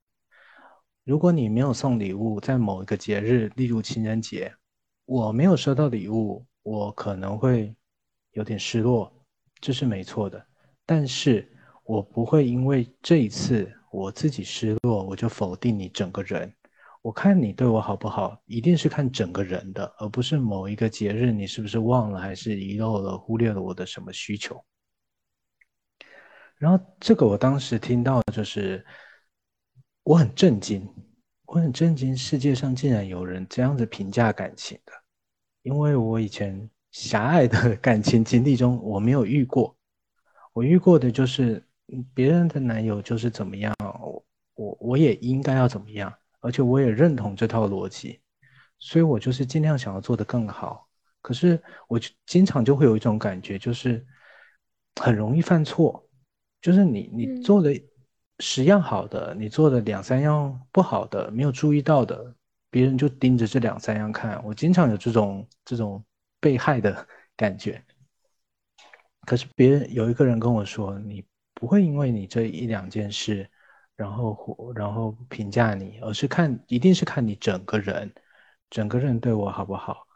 [1.10, 4.54] 如果你没有送礼物，在某一个节日，例如情人节，
[5.06, 7.74] 我没有收到礼物，我可能会
[8.30, 9.12] 有点失落，
[9.60, 10.40] 这是没错的。
[10.86, 16.54] 但是我不会因为这一次我自己失落，我就否定你整个人。
[17.02, 24.64] 我看你对我好不好，一定是看整个人的，而不是某一个节日你是不是忘了，还是遗漏了、忽略了我的什么需求。
[26.56, 28.86] 然后这个我当时听到就是，
[30.10, 30.84] 我很震惊，
[31.46, 34.92] 我很震惊，世界上竟然有人这样子评价感情的，
[35.62, 39.72] 因为我以前狭隘的感情经历中我没有遇过，
[40.52, 41.64] 我遇过的就是
[42.12, 43.72] 别人的男友就是怎么样，
[44.56, 46.12] 我我也应该要怎么样。
[46.40, 48.20] 而且我也认同这套逻辑，
[48.80, 50.88] 所以我就是尽量想要做得更好。
[51.22, 54.04] 可是我就经常就会有一种感觉，就是
[55.00, 56.04] 很容易犯错。
[56.60, 57.72] 就是你你做的
[58.40, 62.34] 十样好的，你做的两三样不好的，没有注意到的，
[62.70, 64.42] 别人就盯着这两三样看。
[64.44, 66.04] 我经常有这种这种
[66.40, 67.80] 被害的感觉。
[69.26, 71.24] 可是别人有一个人跟我说，你
[71.54, 73.48] 不会因为你这一两件事。
[73.96, 78.10] 然后，然后评价你，而是看，一定是看你整个人，
[78.70, 80.06] 整个人对我好不好。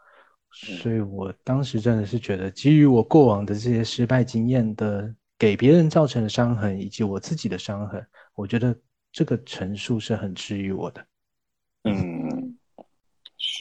[0.80, 8.76] 所以我当时真的是觉得，基于我过往的这些失败经验的给别人造成的伤痕，以及我自己的伤痕，我觉得
[9.12, 11.04] 这个陈述是很治愈我的。
[11.84, 12.56] 嗯，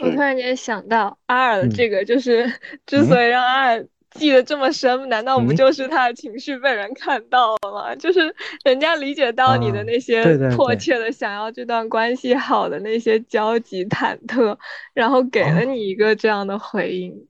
[0.04, 2.48] 我突然间想到阿尔的这个，就是
[2.86, 3.88] 之所以让阿尔。
[4.14, 7.96] 记得这么深，难道不就是他的情绪被人看到了吗？
[7.96, 8.20] 就是
[8.64, 10.24] 人家理解到你的那些
[10.56, 14.56] 迫切的想要这段关系好的那些焦急忐忑，
[14.94, 17.28] 然后给了你一个这样的回应。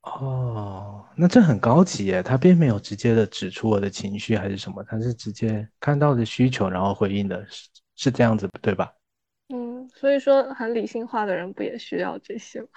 [0.00, 2.22] 哦，那这很高级耶！
[2.22, 8.90] 他并没有直接的指出我的情绪还是什么，他是直接看到的需求然后回应的，是是这样子对吧？
[9.52, 12.68] 嗯，所以说很理性化的人不也需要这些吗？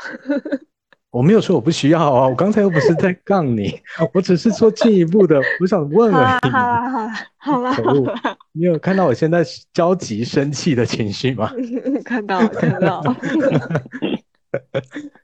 [1.10, 3.80] 我没有说我不需要啊，我刚才又不是在杠你，
[4.14, 6.50] 我只是说进一步的，我想问而已。
[6.50, 8.38] 好了好了好了，好了！
[8.52, 11.50] 你有看到我现在焦急生气的情绪吗？
[12.04, 13.02] 看到看到。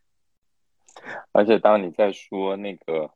[1.39, 3.09] 而且当你在说那个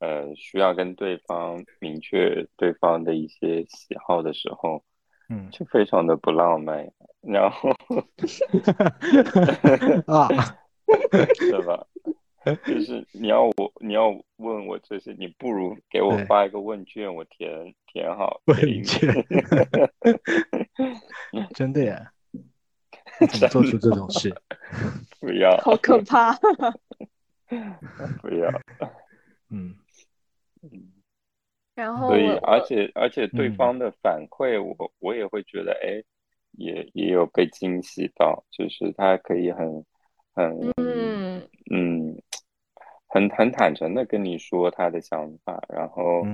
[0.00, 4.82] 呃需要跟对方明确对方的一些喜好的时候，
[5.28, 7.70] 嗯，就非常的不浪漫，然后
[10.12, 10.26] 啊，
[11.38, 11.86] 是吧？
[12.66, 18.40] 就是你要我，你要问我这些，你不如给我发一个问卷，我填填好。
[18.46, 19.14] 问卷，
[21.54, 22.10] 真的呀？
[23.30, 24.34] 怎么做出这种事？
[25.20, 26.36] 不要，好可怕！
[28.22, 28.50] 不要。
[29.50, 29.74] 嗯
[30.62, 30.92] 嗯。
[31.74, 36.02] 然后，所以，而且，而且，对方的反馈，我我也会觉得，哎，
[36.52, 39.84] 也也有被惊喜到，就是他可以很
[40.34, 42.22] 很嗯嗯。
[43.10, 46.26] 很很坦诚的跟你说他的想法，然后，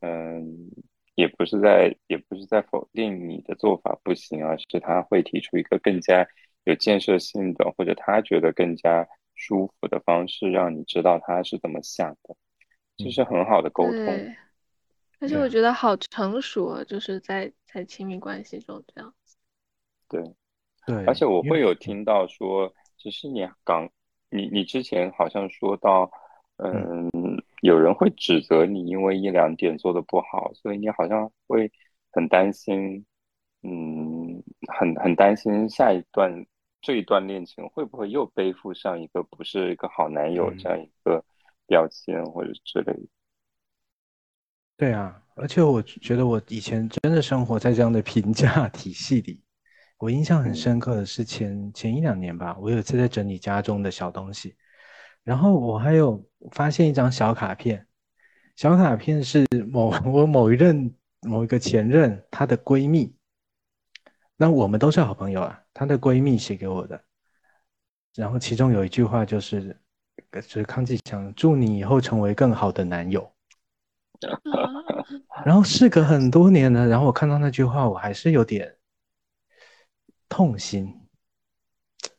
[0.00, 0.70] 嗯，
[1.16, 6.26] 也不是在也不是在否定你的做法不行，而是他会提出一个更加
[6.64, 9.06] 有建设性的，或者他觉得更加
[9.46, 12.36] 舒服的方式，让你知道他是怎么想的，
[12.96, 14.34] 这是很好的沟通。
[15.20, 19.36] 而且我觉得好成熟，就是在在亲密关系中这样子。
[20.08, 20.22] 对，
[20.86, 23.90] 对，而且我会有听到说，其实你刚。
[24.30, 26.10] 你你之前好像说到，
[26.56, 27.08] 嗯，
[27.62, 31.70] 有人会指责你，因为一两点做的不好，所以你好像会
[32.10, 33.06] 很担心，
[33.62, 36.44] 嗯，很很担心下一段
[36.84, 41.24] 这一段恋情会不会又背负上一个不是一个好男友这样一个
[41.66, 43.08] 标签或者之类的。
[44.76, 49.40] 对啊，而且我觉得我以前真的生活在这样的评价 体系里。
[49.98, 54.54] 我印象很深刻的是前前一两年吧，我有一次在整理家中的小东西，
[55.22, 57.86] 然后我还有发现一张小卡片，
[58.56, 60.92] 小卡片是某 我某一任
[61.22, 63.16] 某一个前任她的闺蜜，
[64.36, 67.02] 那我们都是好朋友啊，她的闺蜜写给我的，
[68.14, 69.80] 然后其中有一句话就是，
[70.32, 73.32] 就是康继强祝你以后成为更好的男友，
[75.44, 78.76] 然后事隔很多年了，然后我看到那句话，我还是有点。
[80.26, 80.92] 痛心，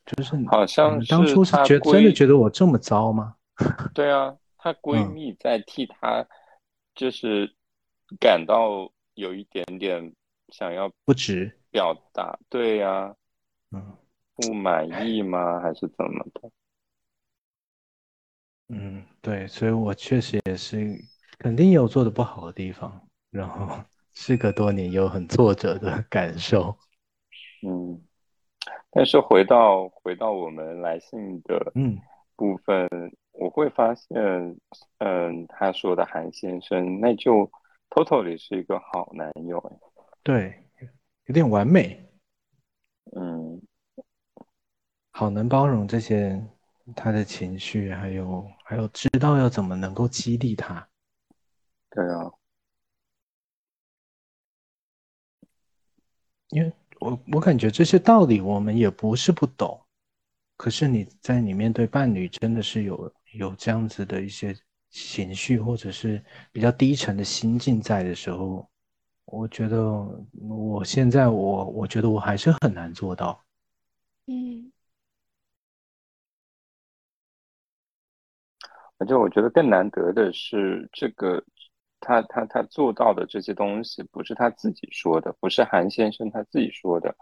[0.06, 3.34] 就是好像当初是觉真的觉得我这么糟吗？
[3.92, 6.26] 对啊，她闺蜜在替她，
[6.94, 7.54] 就是
[8.18, 10.14] 感到有一点点
[10.48, 13.14] 想要不值表达，对呀，
[13.72, 13.94] 嗯，
[14.34, 15.60] 不满意吗？
[15.60, 16.50] 还是怎么的？
[18.68, 20.96] 嗯，对，所以我确实也是，
[21.38, 23.68] 肯定有做的不好的地方，然后
[24.14, 26.74] 事隔多年有很挫折的感受。
[27.60, 28.00] 嗯，
[28.90, 32.00] 但是回到回到我们来信的嗯
[32.36, 32.88] 部分，
[33.32, 34.16] 我会发现，
[35.00, 37.50] 嗯，他说的韩先生，那就
[37.90, 39.62] totally 是一个好男友，
[40.22, 40.65] 对，
[41.26, 42.08] 有点完美，
[43.14, 43.60] 嗯，
[45.10, 46.44] 好能包容这些。
[46.94, 50.88] 他的情绪，还有还有，知道要怎么能够激励他。
[51.90, 52.30] 对啊，
[56.50, 59.84] 因为我我感觉这些道理我们也不是不懂，
[60.56, 64.56] 可是你在你面对伴侣，真的是有有这样子的一些
[64.90, 68.70] 情绪，或者是比较低沉的心境在的时候，
[69.26, 69.82] 我觉得
[70.40, 73.44] 我现在我我觉得我还是很难做到。
[74.26, 74.72] 嗯。
[78.98, 81.44] 而且我觉得更难得的是，这个
[82.00, 87.14] 他他他做到的这些东西，不是他自己说的，不是韩先生他自己说的，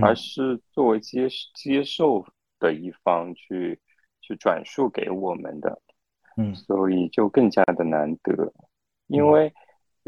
[0.00, 2.24] 而是作为接接受
[2.60, 3.80] 的一方去
[4.20, 5.82] 去转述给我们的，
[6.36, 8.52] 嗯，所以就更加的难得。
[9.08, 9.52] 因为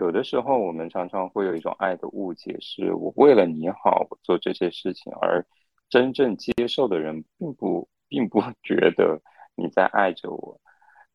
[0.01, 5.45] 有的时候我们常常会有一种爱的误解，是我为了你好我做这些事情，而
[5.91, 9.21] 真正接受的人并不并不 觉得
[9.55, 10.59] 你在爱着我。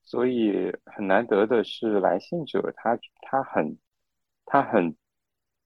[0.03, 3.75] 所以很难得的是，来信者他他很
[4.45, 4.95] 他很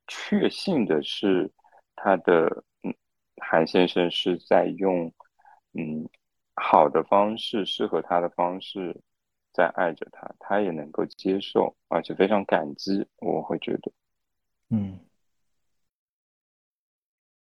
[0.07, 1.51] 确信的是，
[1.97, 2.95] 他的嗯
[3.41, 5.13] 韩先生是在用
[5.73, 6.07] 嗯
[6.55, 8.95] 好的方式，适合他的方式
[9.53, 13.07] 在爱着他，他也能够接受，而且非常感激。
[13.17, 13.91] 我会觉得，
[14.69, 14.99] 嗯，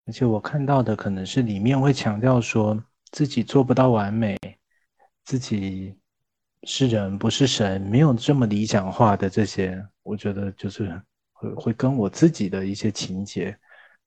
[0.06, 4.38] 而且我看到的可能是里面会强调说自己做不到完美，
[5.24, 5.95] 自己。
[6.64, 13.58] 是人不是神，没有这么理想化的这些，我觉得就是会会跟我自己的一些情节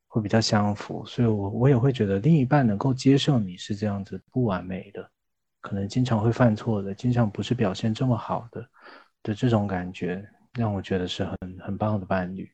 [0.07, 5.11] 会比较相符，所以，我我也会觉得另一半能够接受你是这样子不完美的，
[5.63, 8.69] 可能经常会犯错的，经常不是表现这么好的
[9.23, 12.53] 的这种感觉，让我觉得是很很棒的伴侣。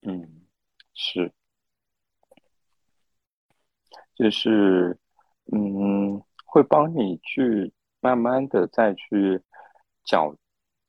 [0.00, 0.46] 嗯，
[0.94, 1.30] 是，
[4.14, 4.98] 就是
[5.52, 7.70] 嗯，会帮你去。
[8.00, 9.42] 慢慢的再去
[10.04, 10.32] 找，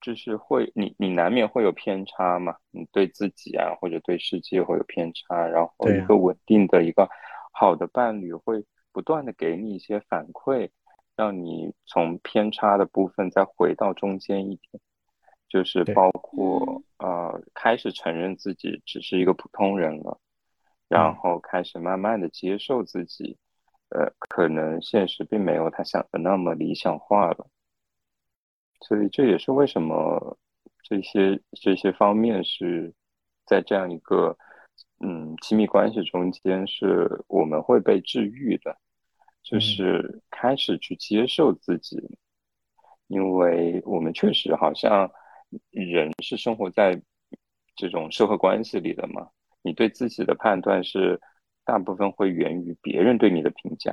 [0.02, 7.10] 就是会你你难免会有偏差嘛，你对自己啊或者对世界会有偏差，然后一个稳定的一个
[7.52, 10.70] 好的伴侣会不断的给你一些反馈，
[11.18, 14.82] 让你从偏差的部分再回到中间一点，
[15.50, 20.20] 就是包括呃开始承认自己只是一个普通人了，
[20.88, 23.38] 然后开始慢慢的接受自己。
[23.90, 27.48] 呃，可能现实并没有他想的那么理想化了，
[28.82, 30.38] 所以这也是为什么
[30.84, 32.94] 这些这些方面是
[33.46, 34.38] 在这样一个
[35.00, 38.78] 嗯亲密关系中间是我们会被治愈的，
[39.50, 41.98] 就是开始去接受自己，
[43.08, 45.10] 因为我们确实好像
[45.72, 47.02] 人是生活在
[47.76, 49.30] 这种社会关系里的嘛，
[49.62, 51.20] 你对自己的判断是。
[51.70, 53.92] 大部分会源于别人对你的评价，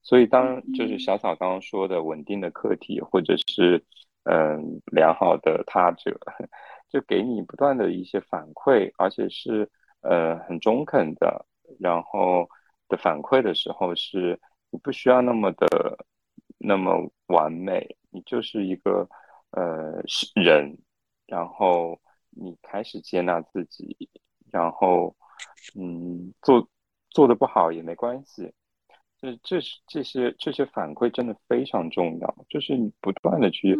[0.00, 3.84] 所以当就是小草刚刚说的稳定的客体，或者是
[4.24, 6.18] 嗯良好的他者，
[6.88, 9.70] 就给你不断的一些反馈，而且是
[10.00, 11.44] 呃很中肯的，
[11.78, 12.48] 然后
[12.88, 14.40] 的反馈的时候，是
[14.70, 16.06] 你不需要那么的
[16.58, 19.08] 那么完美，你就是一个
[19.50, 20.02] 呃
[20.34, 20.78] 人，
[21.26, 22.00] 然后
[22.30, 24.08] 你开始接纳自己，
[24.50, 25.14] 然后
[25.74, 26.68] 嗯做。
[27.12, 28.52] 做的不好也没关系，
[29.18, 33.76] 这这是这些这些反馈真的非常重要，就是你不断的去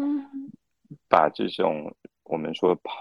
[1.08, 2.92] 把这种我们说跑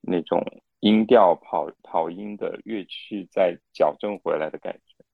[0.00, 0.42] 那种
[0.80, 5.04] 音调跑跑音的乐器再矫正回来的感觉。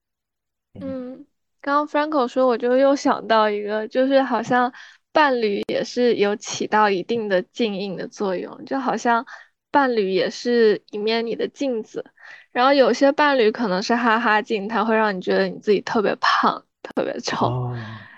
[0.79, 1.25] 嗯，
[1.63, 4.73] 刚刚 Franco 说，我就又想到一个，就是好像
[5.13, 9.25] 伴侣也是有起到一定的静音的作用，就好像
[9.71, 12.03] 伴侣也是一面你的镜子。
[12.51, 17.71] 然后有些伴侣可能是哈哈镜，他会让你觉得你自己特别胖、特别丑。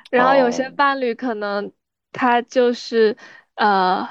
[0.10, 1.72] 然后有些伴侣可能
[2.12, 3.16] 他就是
[3.54, 4.10] 呃，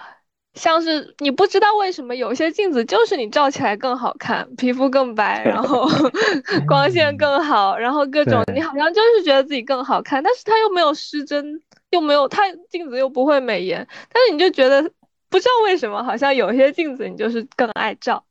[0.55, 5.85] 像是你不知道为什么有些镜子就是你照起来更好看，皮肤更白，然后
[6.69, 14.81] 光线更好，然后各种你好像就是觉得自己更好看，但是它又没有失真，又没有它镜子又不会美颜，但是你就觉得
[15.29, 18.25] 不知道为什么，好像有些镜子你就是更爱照。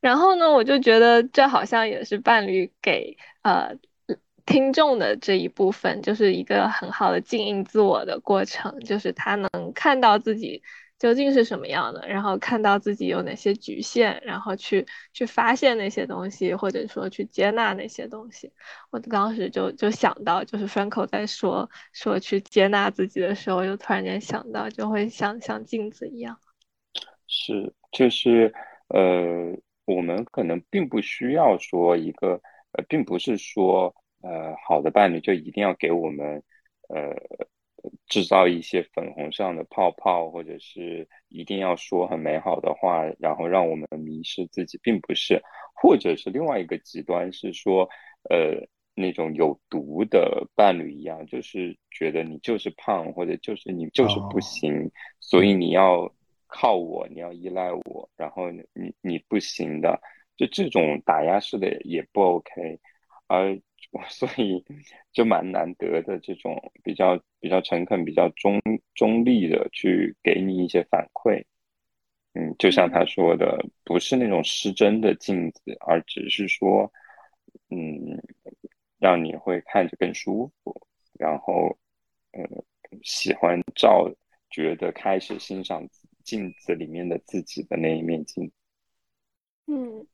[0.00, 3.72] 然后呢，我就觉得这好像也是伴侣给呃
[4.46, 10.62] 听众的这一部分，就是一个很好的经营自我的过程，就是他能看到自己。
[11.04, 12.08] 究竟是什么样的？
[12.08, 18.50] 然后看到自己有哪些局限，然后去去发现那些东西，或者说去接纳那些东西。
[18.88, 26.38] 我当时就就想到，就是 Franco 在说说去接纳自己的时候，又突然间想到，就会像像镜子一样。
[27.26, 28.54] 是，就是
[28.88, 32.40] 呃，我们可能并不需要说一个
[32.72, 36.42] 呃，并不是说呃，好的伴侣就一定要给我们
[36.88, 37.14] 呃。
[38.06, 45.42] 制造一些粉红上的泡泡，或者是一定要说很美好的话，然后让我们迷失自己，并不是，
[45.74, 47.88] 或者是另外一个极端是说，
[48.30, 56.12] 呃，那种有毒的伴侣一样，就是觉得你就是胖，或者就是你就是不行，所以你要
[56.46, 60.00] 靠我，你要依赖我，然后你你不行的，
[60.36, 62.80] 就这种打压式的也不 OK，
[63.26, 63.60] 而。
[64.10, 64.64] 所以
[65.12, 68.60] 就蛮难得的，这种比较比较诚恳、比较中
[68.94, 71.44] 中立的去给你一些反馈。
[72.34, 76.92] 嗯，就像他说的，不是那种失真的镜子，而只是说，
[77.70, 78.20] 嗯，
[78.98, 80.74] 让你会看着更舒服，
[81.12, 81.78] 然后，
[82.32, 82.42] 呃，
[83.04, 84.12] 喜欢照，
[84.50, 85.88] 觉得开始欣赏
[86.24, 88.50] 镜子里面的自己的那一面镜。
[89.66, 90.06] 嗯。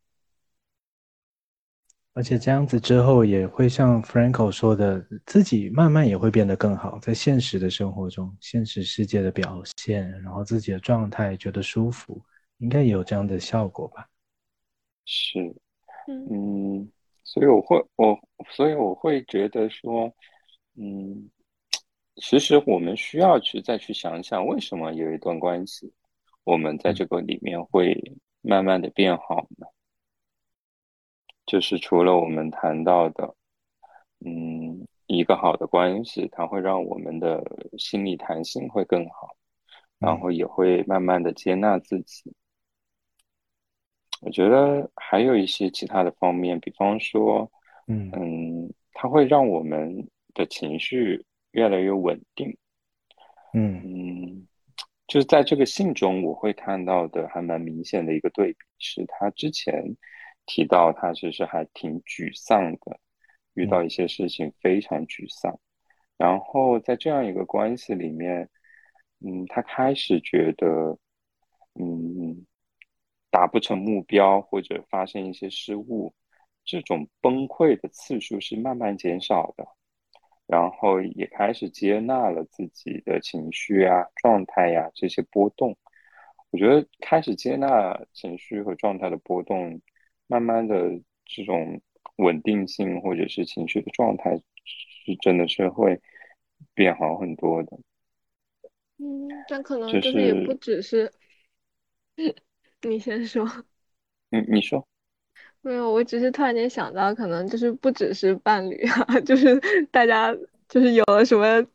[2.12, 12.20] 而且这样子之后，也会像 Franco 说的，自己慢慢也会变得更好，在现实的生活中，现实世界的表现，然后自己的状态觉得舒服，
[12.58, 14.08] 应该也有这样的效果吧？
[15.04, 15.38] 是，
[16.08, 16.90] 嗯，
[17.22, 18.18] 所以我会，我，
[18.50, 20.12] 所以我会觉得说，
[20.76, 21.30] 嗯，
[22.16, 25.92] 其实我们需要去再去想想，为什么有一段关系，
[26.42, 27.96] 我们在这个里面会
[28.40, 29.66] 慢慢的变好呢？
[31.50, 33.34] 就是除了我们谈到的，
[34.24, 37.42] 嗯，一个好的关系，它会让我们的
[37.76, 39.34] 心理弹性会更好，
[39.98, 42.32] 然后也会慢慢的接纳自己。
[44.20, 47.50] 我觉得还有一些其他的方面，比方说，
[47.88, 52.56] 嗯嗯，它会让我们的情绪越来越稳定。
[53.54, 54.46] 嗯嗯，
[55.08, 59.96] 就是在这个信中，我会看到的还蛮明显的一个对比，是他之前。
[60.46, 62.98] 提到他其实还挺沮丧的，
[63.54, 65.58] 遇到一些事情非常沮丧，
[66.16, 68.48] 然后在这样一个关系里面，
[69.20, 70.98] 嗯，他开始觉得，
[71.74, 72.44] 嗯，
[73.30, 76.12] 达不成目标或者发生一些失误，
[76.64, 79.64] 这种崩溃的次数是慢慢减少的，
[80.46, 85.76] 然后也开始接纳了自己的情绪啊、状态呀这些波动。
[86.50, 89.80] 我觉得开始接纳情绪和状态的波动。
[90.30, 90.76] 慢慢的，
[91.26, 91.80] 这种
[92.18, 96.00] 稳定性或者是情绪的状态，是真的是会
[96.72, 97.78] 变好很多的。
[98.98, 101.12] 嗯，但可能就是也不只是，
[102.82, 103.44] 你先说。
[104.30, 104.86] 嗯，你说。
[105.62, 109.58] 没有，我只是突然间想到，可能就是不只是伴侣啊， 就是
[109.90, 110.32] 大家
[110.68, 111.66] 就是有了什么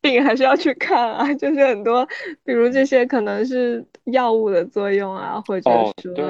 [0.00, 2.08] 病还是要去看啊， 就是很多，
[2.42, 6.24] 比如这些可能是药物的作用啊，或者说。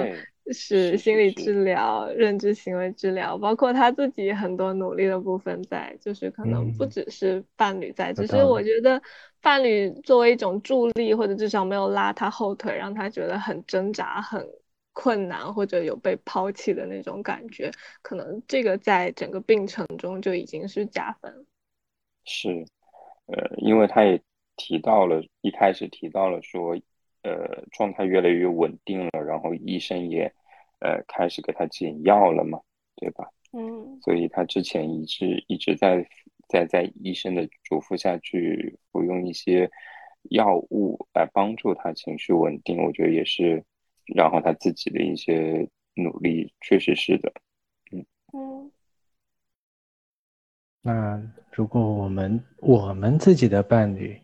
[0.53, 9.03] 是心理治疗、认知行为治疗，包括他自己很多努力的部分在，就是可能不只是伴侣在，只是我觉得
[9.41, 14.47] 伴侣作为一种助力，或者至少没有拉他后腿，让他觉得很挣扎、很
[14.93, 17.71] 困难，或者有被抛弃的那种感觉，
[18.03, 21.47] 可能这个在整个病程中就已经是加分。
[22.25, 22.67] 是，
[23.27, 24.21] 呃，因为他也
[24.57, 26.77] 提到了，一开始提到了说。
[27.29, 30.33] 呃，状态越来越稳定了，然后医生也，
[30.81, 32.59] 呃，开始给他减药了嘛，
[32.97, 33.29] 对吧？
[33.53, 36.09] 嗯，所以他之前一直一直在
[36.49, 39.71] 在在医生的嘱咐下去服用一些
[40.31, 43.63] 药物来帮助他情绪稳定，我觉得也是，
[44.17, 47.31] 然后他自己的一些努力，确实是的，
[47.93, 48.73] 嗯嗯。
[50.81, 51.23] 那
[51.53, 54.19] 如果我们我们自己的伴侣。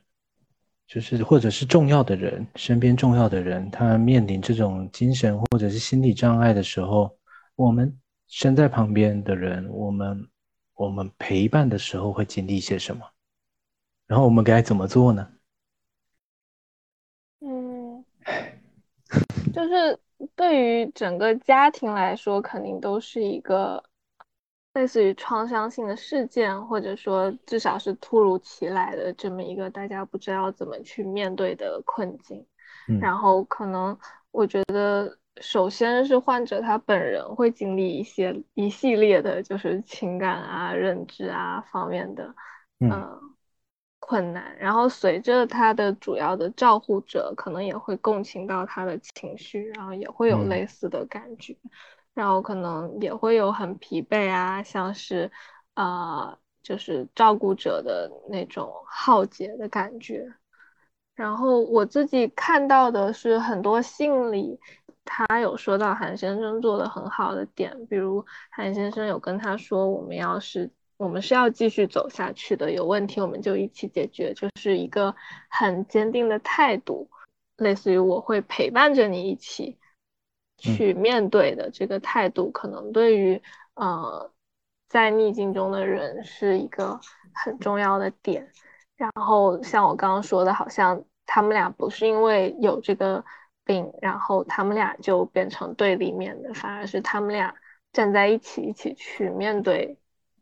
[0.87, 7.17] 就是或者是重要的人，身边重要的人，他面临这种精神或者是心理障碍的时候，
[7.57, 10.29] 我们身在旁边的人，我们
[10.75, 13.05] 我们陪伴的时候会经历些什么？
[14.07, 15.29] 然后我们该怎么做呢？
[17.41, 18.05] 嗯，
[19.53, 19.99] 就是
[20.37, 23.83] 对于整个家庭来说，肯定都是一个。
[24.75, 32.47] 类似于创伤性的事件，或者说至少是突如其来的这么一个大家不知道怎么去面对的困境。
[33.01, 33.99] 然后可能
[34.31, 42.35] 我觉得首先是患者他本人会经历一些一系列的，就是情感啊、认知啊方面的，
[42.81, 43.19] 嗯，
[44.01, 44.57] 困难。
[44.59, 51.57] 然后随着他的主要的照护者可能也会共情到他的情绪，然后也会有类似的感觉，
[52.15, 55.31] 然后可能也会有很疲惫啊，像是
[55.75, 60.27] 啊，就是照顾者的那种浩劫的感觉。
[61.15, 64.59] 然后我自己看到的是很多信里。
[65.07, 75.15] 他有说到韩先生做的很好的点，比如韩先生有跟他说，我们要是我们是要继续走下去的，有问题我们就一起解决，就是一个
[75.51, 77.11] 很坚定的态度，
[77.59, 79.77] 类似于我会陪伴着你一起
[80.57, 83.43] 去面对的这个态度，可能对于
[83.75, 84.31] 呃
[84.89, 87.01] 在逆境中的人是一个
[87.33, 88.51] 很重要的点。
[88.97, 93.25] 然后像我刚刚说的，好像他们俩不是因为有这个。
[93.67, 97.55] 病，然后他们俩就变成对立面的，反而是他们俩
[97.95, 99.97] 站在一起，一起去面对，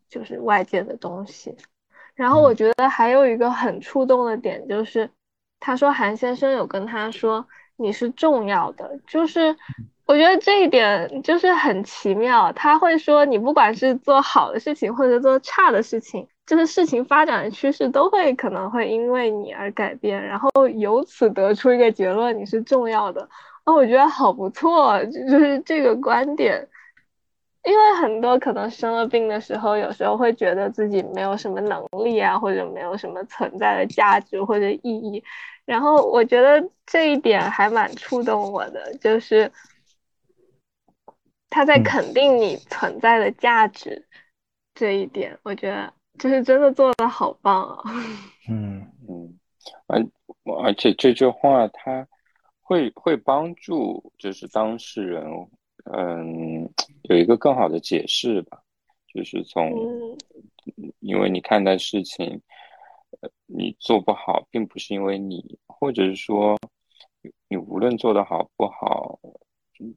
[0.09, 1.55] 就是外界的东西。
[2.15, 5.09] 然后我觉得还有一个很触动的点，就是
[5.61, 7.47] 他说韩先生有跟他说
[7.77, 9.55] 你是重要的，就是
[10.05, 12.51] 我觉得这一点就是很奇妙。
[12.53, 16.27] 他会说你不管是做好的事情，或者做差的事情。
[16.45, 23.21] 就是事情发展的趋势都会可能会因为你而改变，然后由此得出一个结论，你是重要的。
[23.63, 26.67] 哦，我觉得好不错，就是这个观点。
[27.63, 35.23] 因为很多可能生了病的时候，有时候会觉得自己没有什么能力啊，或者没有什么存在的价值或者意义。
[35.63, 39.49] 然后我觉得这一点还蛮触动我的，就是
[41.53, 44.03] 他在肯定你存在的价值
[44.73, 45.93] 这一点，我觉得。
[46.19, 47.91] 就是真的做的好棒啊！
[48.47, 49.39] 嗯嗯，
[49.87, 49.99] 而
[50.61, 52.07] 而且这句话它
[52.61, 55.25] 会会帮助，就是当事人，
[55.91, 56.71] 嗯，
[57.09, 58.61] 有一个更好的解释吧。
[59.07, 59.71] 就是从，
[60.99, 62.39] 因为你看待事情，
[63.47, 66.55] 你做不好，并不是因为你，或者是说，
[67.47, 69.19] 你无论做得好不好，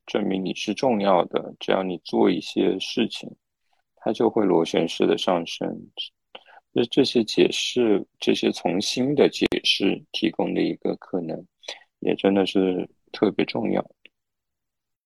[0.07, 1.55] 证明你是重要的。
[1.61, 3.35] 只要你做一些事情。
[4.09, 5.91] 它就会螺旋式的上升，
[6.73, 11.45] 这这些解释，这些从新的解释提供的一个可能，
[11.99, 13.85] 也真的是特别重要。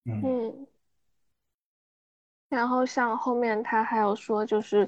[0.04, 0.66] 嗯，
[2.50, 4.86] 然后像后面他还有说，就是，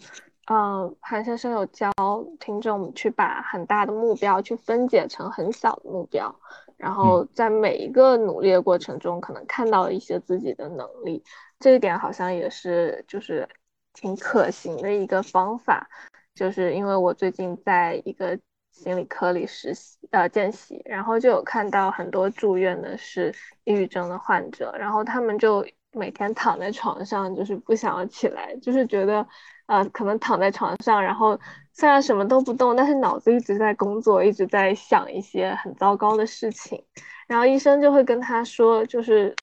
[0.51, 1.91] 嗯，韩先生有教
[2.39, 6.39] 听众去把很大的目标去分解成很小的目标，
[6.83, 11.23] 然后在每一个努力的过程中，可能看到了一些自己的能力，
[11.59, 13.49] 这一点好像也是就是。
[13.95, 15.87] 挺可行的一个方法，
[16.35, 18.39] 就是因为我最近在一个
[18.71, 25.63] 心理科里实习，呃，见习，然后就有看到很多住院的是抑郁症的患者，然后他们就
[25.93, 29.27] 每天躺在床上，就是不想要起来，就是觉得，
[29.67, 31.39] 呃，可能躺在床上，然后
[31.73, 36.85] 虽然什么都不动，但是脑子一直在工作，一直在想一些很糟糕的事情，
[37.27, 39.35] 然后医生就会跟他说，就是。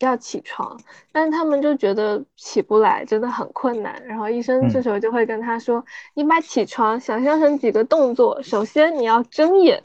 [0.00, 0.78] 要起床，
[1.10, 3.98] 但是他们就觉得起不来，真的很困难。
[4.04, 5.82] 然后医生这时候就会跟他说
[6.12, 9.82] ：“你把起床想象成几个动作，首先你要睁眼，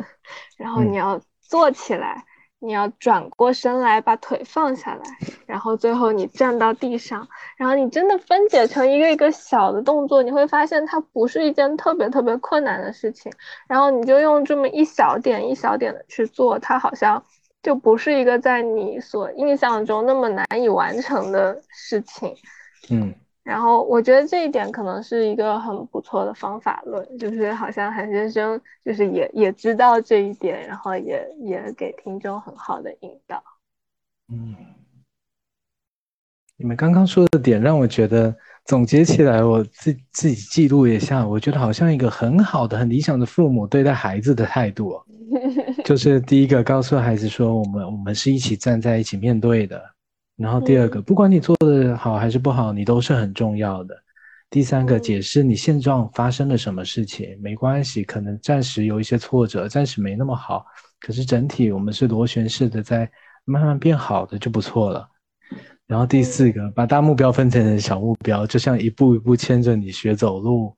[0.57, 2.25] 然后你要坐起来，
[2.61, 5.03] 你要转过身来把腿放下来，
[5.45, 7.27] 然后最后你站到地上。
[7.57, 13.31] 然后你真的分解成一个一个小的动作，你会发现它不是一件特别特别困难的事情。
[13.67, 17.21] 然后你就用这么一小点一小点的去做，它好像。”
[17.63, 22.35] 就不是一个在你所印象中那么难以完成的事情，
[22.89, 23.13] 嗯，
[23.43, 33.43] 然后我觉得这一点可能是一个很不错的方法论，就是好像韩先生就是也也知道这一点，然后也也给听众很好的引导。
[34.31, 34.55] 嗯，
[36.55, 38.33] 你们刚刚说的点让我觉得
[38.65, 45.01] 总结起来，我自自己记录一下，我觉得好像一个很好的、很理想的父母对待孩子的态度。
[45.83, 49.81] 就是第一个告诉孩子说，我们我们是一起站在一起面对的。
[50.41, 53.95] 然后第二个，不管你做的好还是不好，你都是很重要的。
[54.49, 60.65] 第三个，解释你现状发生了什么事情，没关系，可能暂时有一些挫折，暂时没那么好，
[60.99, 63.09] 可是整体我们是螺旋式的在
[63.45, 65.07] 慢慢变好的就不错了。
[65.87, 70.75] 然后第四个，把大目标分成小目标，就像一步一步牵着你学走路，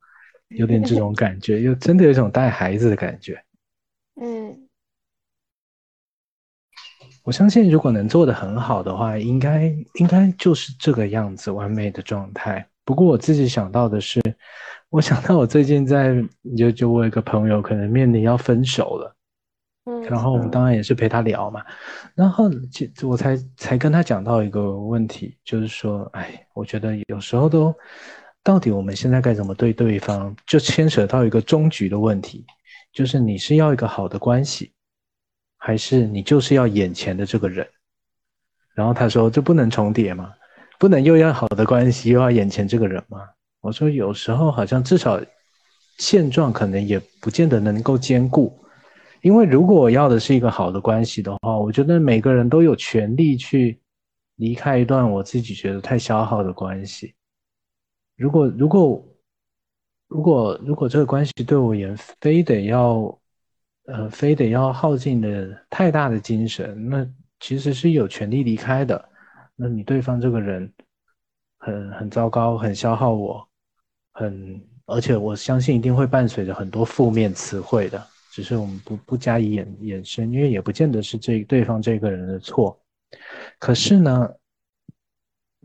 [0.49, 3.41] 有点这种感觉，又真的有一种带孩子的感觉。
[4.21, 4.62] 嗯，
[7.23, 12.65] 我相信如果能做的很好的话，应该应该就是这个样子完美的状态。
[12.85, 14.21] 不过我自己想到的是，
[14.89, 16.15] 我想到我最近在
[16.57, 19.15] 就就我一个朋友可能面临要分手了，
[19.85, 21.63] 嗯，然后我们当然也是陪他聊嘛，
[22.13, 27.73] 然后就我才才跟他讲到一个问题，就是说，哎，我觉得有时候都，
[28.43, 32.45] 到底我们现在该怎么对对方，就牵扯到一个终局的问题，
[32.91, 34.73] 就是你是要一个好的关系，
[35.65, 37.65] 还是你就是要眼前的这个人？
[38.75, 40.33] 然后他说，这不能重叠吗？
[40.77, 43.21] 不能又要好的关系，又要眼前这个人吗？
[43.61, 45.21] 我说，有时候好像至少
[45.99, 48.53] 现状可能也不见得能够兼顾。
[49.21, 53.79] 因为如果我要的是一个好的关系的话，我觉得每个人都有权利去
[54.35, 57.15] 离开一段我自己觉得太消耗的关系。
[58.17, 59.01] 如果如果
[60.09, 63.17] 如果如果这个关系对我而言非得要
[63.85, 67.07] 呃非得要耗尽的太大的精神，那
[67.39, 69.09] 其实是有权利离开的。
[69.55, 70.71] 那你对方这个人
[71.57, 73.47] 很很糟糕，很消耗我，
[74.13, 78.01] 很而且我相信一定会伴随着很多负面词汇的。
[78.31, 82.75] 只是我们不不加以衍衍生，因为也不见得是这对方这个人的错。
[83.59, 84.27] 可是呢，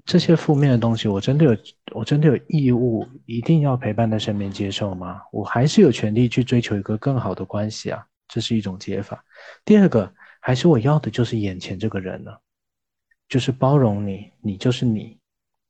[0.08, 1.54] 这些负面的东西，我真的有
[1.92, 5.20] 我真的有义务一定要陪伴在身边接受吗？
[5.30, 9.22] 我还是有权利去追求一个更好的关系啊，这是一种解法。
[9.66, 12.32] 第二个，还是我要的就是眼前这个人呢，
[13.28, 15.18] 就是包容你，你就是你，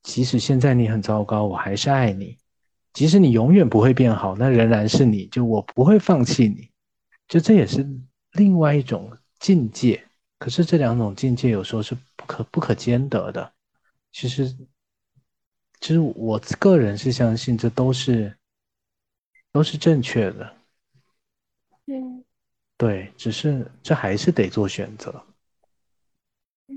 [0.04, 2.36] 即使现在你很糟糕，我还是爱你。
[2.92, 6.70] 即使你永远不会变好，那仍然是你，就我不会放弃你。
[7.26, 7.84] 就这也是
[8.34, 9.10] 另外一种
[9.40, 10.00] 境界，
[10.38, 13.52] 可是这两种境界有时候是不可不可兼得的。
[14.12, 14.48] 其实，
[15.80, 18.36] 其实我个人是相信这都是
[19.52, 20.56] 都是正确的。
[21.86, 22.24] 嗯，
[22.76, 25.24] 对，只是这还是得做选择。
[26.68, 26.74] 嗯，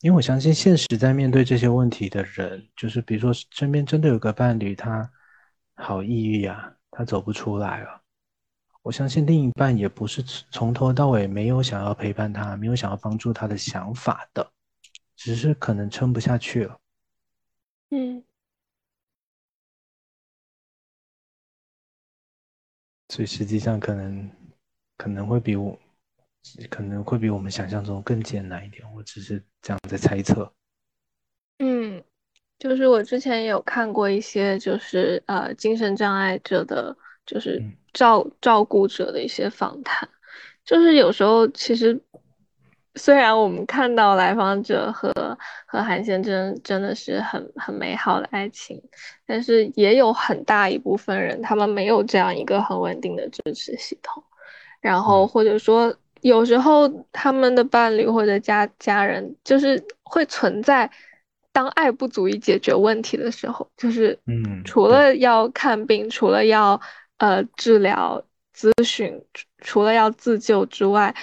[0.00, 5.10] 因为我相信现实在面对这些问题的人，就是比如说身边真的有个伴侣，他
[5.74, 6.70] 好抑郁啊。
[6.96, 8.02] 他走不出来了，
[8.80, 14.52] 我相信另一半也不是从头到尾没有想要陪伴他，没有想要帮助他的想法的，
[15.16, 16.78] 只是可能撑不下去了。
[17.90, 18.24] 嗯，
[23.08, 24.30] 所以实际上可能
[24.96, 25.78] 可能会比我
[26.68, 30.52] 可能会比我们想象中更艰难一点，我只是这样在猜测。
[31.58, 32.02] 嗯。
[32.56, 36.96] 就是我之前有看过一些，就是呃精神障碍者的，
[37.26, 37.60] 就是
[37.92, 40.08] 照照顾者的一些访谈。
[40.64, 42.00] 就是有时候其实，
[42.96, 45.12] 虽然我们看到来访者和
[45.66, 48.80] 和韩先生真的是很很美好的爱情，
[49.26, 54.22] 但是也有很大一部分人，他们没有这样一个很稳定的支持系统。
[54.80, 60.90] 然后或者说，有时候他们的伴侣或者家家人，就是会存在。
[61.52, 66.80] 当爱不足以解决问题的时候，就是嗯，除了要看病，除了要
[67.18, 68.20] 呃治疗
[68.52, 69.24] 咨询，
[69.58, 71.14] 除了要自救之外，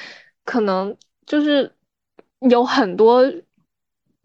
[0.46, 0.96] 可能
[1.32, 1.74] 就是
[2.50, 3.24] 有很多，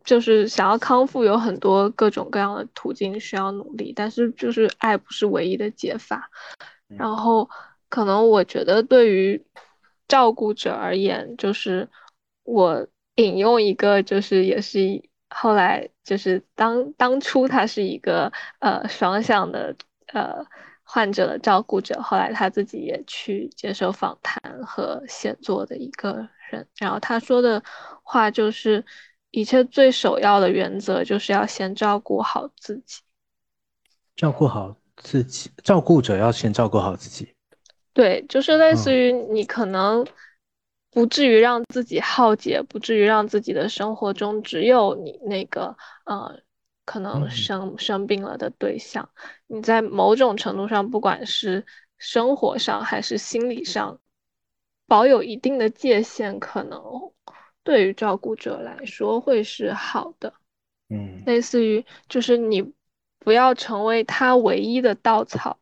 [0.03, 6.29] 就是想要康复，有很多各种各样的途径需要努力，但是就是爱不是唯一的解法。
[6.89, 7.49] 然后
[7.89, 9.47] 可能我觉得对于
[10.09, 11.89] 照顾者而言，就是
[12.43, 15.09] 我引用一个，就是也是。
[15.29, 19.77] 后来就是当当初他是一个呃双向的
[20.07, 20.47] 呃
[20.85, 26.67] 患者的照顾者，后来他自己也去接受访谈和写作的一个人。
[26.79, 27.63] 然后他说的
[28.03, 28.85] 话就是，
[29.31, 33.03] 一切最首要的原则就是要先照顾好自己，
[34.15, 37.35] 照顾好自己，照顾者要先照顾好自己。
[37.93, 40.07] 对，就是类似于你可能。
[40.93, 45.77] 不至于让自己耗竭，不至于让自己的生活中只有你那个
[46.07, 46.41] 呃
[46.87, 49.07] 可能生生病了的对象。
[49.47, 51.67] 你在某种程度上，不管是
[51.99, 54.01] 生活上还是心理上，
[54.87, 56.81] 保有一定的界限，可能
[57.63, 60.35] 对于照顾者来说会是好的。
[60.89, 62.73] 嗯，类似于就是你
[63.19, 65.59] 不要成为他唯一的稻草。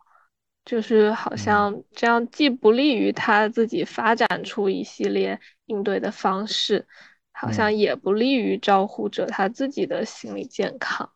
[0.66, 6.88] 就是好像这样，既不利于他自己发展出一系列应对的方式，
[7.32, 11.12] 好像也不利于照顾者他自己的心理健康。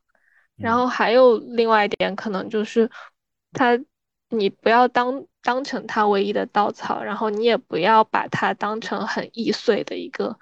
[0.55, 2.91] 然后还有另外一点，可能就是
[3.53, 3.79] 他，
[4.29, 10.39] 你不要当当成他唯一的稻草，然后你也不要把它当成很易碎的一个，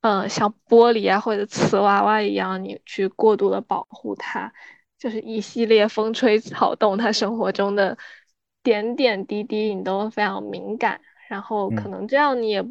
[0.00, 4.52] 嗯，像玻璃啊或者瓷娃娃一样，你去过度的保护它，
[4.98, 7.96] 就是一系列风吹草动他生活中的。
[8.62, 11.00] 点点滴滴你都非常敏感，
[11.30, 12.62] 然后可能这样你也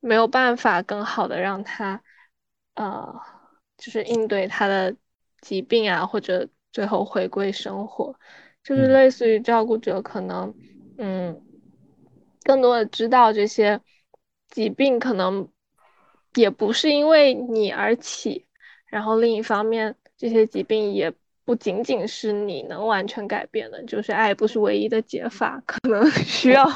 [0.00, 2.02] 没有办法更好的让它，
[2.74, 3.14] 呃，
[3.76, 4.96] 就是应对它的
[5.40, 8.18] 疾病啊，或者最后回归生活，
[8.62, 10.54] 就是类似于照顾者可能，
[10.98, 11.40] 嗯，
[12.42, 13.80] 更多的知道这些
[14.48, 15.48] 疾病可能
[16.34, 18.46] 也不是因为你而起，
[18.86, 21.12] 然后另一方面，这些疾病也。
[21.48, 26.68] 不仅仅是你能完全改变的，就是爱不是唯一的解法，可能 需要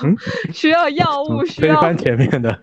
[0.50, 2.62] 需要药物，需要前面的，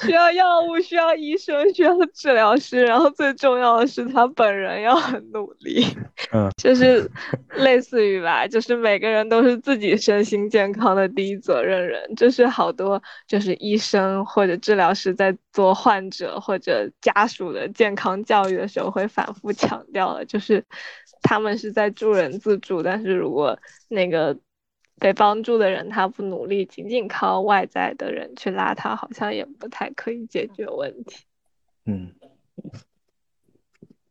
[0.00, 5.84] 需要药物，需要医生，需要治疗师， 然后最重要的是他本人要很努力，
[6.32, 7.10] 嗯， 就是
[7.56, 20.64] 类似于吧，就是每个人都是自己身心健康的第一责任人，就是好多就是医生或者治疗师在做患者或者家属的健康教育的时候会反复强调的，就是。
[21.20, 24.38] 他们是在助人自助，但是如果那个
[25.00, 31.24] 被帮助的人他不努力，仅仅靠外在的人去拉他，好像也不太可以解决问题。
[31.86, 32.12] 嗯，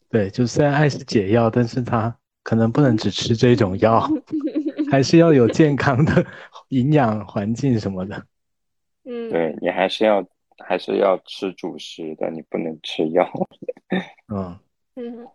[0.09, 4.07] 对，就虽然爱是解药，但是他可能不能只吃这种药，
[4.89, 6.25] 还是要有健康的
[6.69, 8.25] 营养环境什么的。
[9.05, 10.25] 嗯，对你还是要
[10.57, 13.29] 还是要吃主食的，你不能吃药。
[14.27, 14.59] 嗯
[14.95, 15.27] 嗯。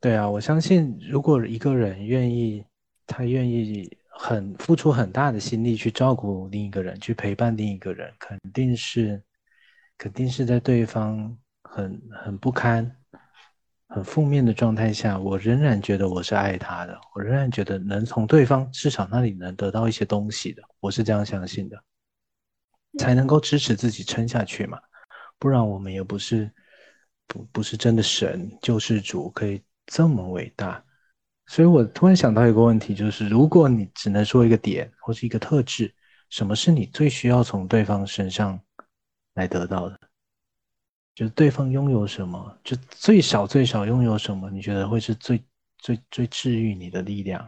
[0.00, 2.64] 对啊，我相信，如果一个人愿意，
[3.06, 9.22] 他愿意很付出很大的心力去照顾另一个人，去陪伴另一个人，肯定是，
[9.98, 12.90] 肯定是在对方很很不堪、
[13.88, 21.82] 很负面的状态下，我仍然觉得我是爱他的，我仍然觉得能从对方至少那里能得到一些东西的，我是这样相信的，
[22.98, 24.78] 才能够支持自己撑下去嘛，
[25.38, 26.50] 不然我们也不是
[27.26, 29.62] 不不是真的神救世主可以。
[29.84, 30.82] 这么伟大，
[31.52, 35.94] 所以我突然想到一个问题，就是如果你只能说一个点或是一个特质，
[36.30, 38.58] 什么是你最需要从对方身上
[39.34, 40.00] 来得到的？
[41.14, 45.44] 就是对方拥有什么，就最少最少拥有什么，你觉得会是最
[45.76, 47.46] 最最治愈你的力量？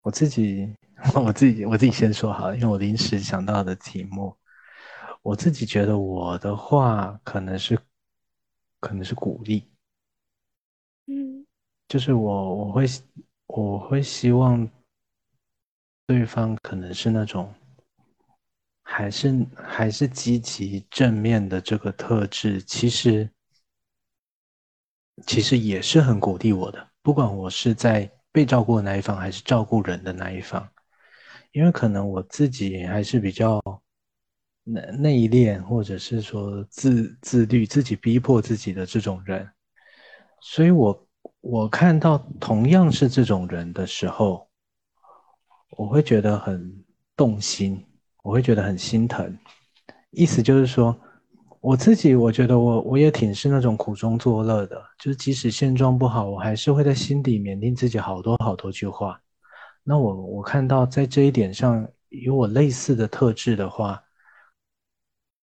[0.00, 0.74] 我自己，
[1.14, 4.34] 我自己，我自己先说好，因为我临时想到的题目，
[5.20, 7.78] 我自己觉得我的话可能是，
[8.80, 9.70] 可能是鼓励。
[11.08, 11.35] 嗯，
[11.88, 12.84] 就是我我会
[13.46, 14.68] 我会希望
[16.06, 17.52] 对方可能是那种
[18.82, 23.30] 还是还是积极正面的这个特质，其实
[25.26, 26.88] 其实也是很鼓励我的。
[27.02, 30.68] 不管我是在被照顾的那一方，还是照顾人的那一方，
[31.52, 33.60] 因为可能我自己还是比较
[34.64, 39.48] 内内敛，或者是说自自律、自己逼迫自己的这种人。
[40.40, 41.05] 所以，我
[41.48, 44.48] 我看到同样是这种人的时候，
[45.76, 46.84] 我会觉得很
[47.16, 47.86] 动心，
[48.24, 49.38] 我会觉得很心疼。
[50.10, 50.98] 意思就是说，
[51.60, 59.20] 我自己我觉得我我也挺是那种苦中作乐的，就是即使现状不好，我还是会在心底勉励自己好多好多句话。
[59.84, 64.02] 那我我看到在这一点上有我类似的特质的话。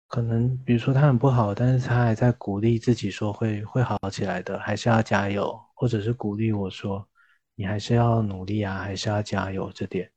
[0.09, 7.07] 可能比如说他很不好，但是他还在鼓励自己说会会好起来的，还是要加油，或者是鼓励我说
[7.55, 9.71] 你还是要努力啊，还是要加油。
[9.75, 10.09] 这点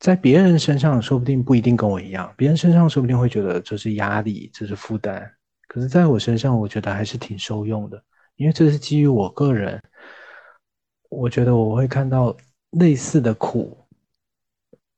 [0.00, 5.32] 在别人身上说不定不一定跟我一样，别人身上说不定会觉得这是压力，这是负担。
[5.68, 8.02] 可是在我身上，我觉得还是挺受用的，
[8.34, 9.80] 因为这是基于我个人，
[11.08, 12.36] 我觉得我会看到
[12.70, 13.86] 类似的苦，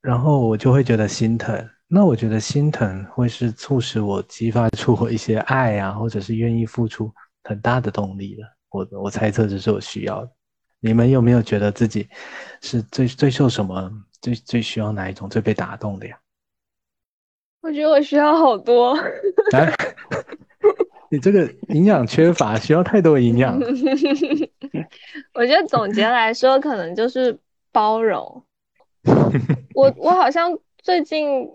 [0.01, 1.69] 然后我就会觉得心疼。
[1.87, 7.13] 那我觉得心疼会是促使我激发出我一些爱啊，或者是愿意付出
[7.43, 8.43] 很大的动力的。
[8.69, 10.31] 我我猜测这是我需要的。
[10.79, 12.07] 你们有没有觉得自己
[12.61, 13.91] 是最最受什么
[14.21, 16.17] 最最需要哪一种最被打动的呀？
[17.61, 18.95] 我觉得我需要好多。
[21.09, 23.59] 你这个营养缺乏，需要太多营养。
[25.33, 27.39] 我觉得总结来说，可能就是
[27.71, 28.45] 包容。
[29.73, 31.51] 我我好像最近。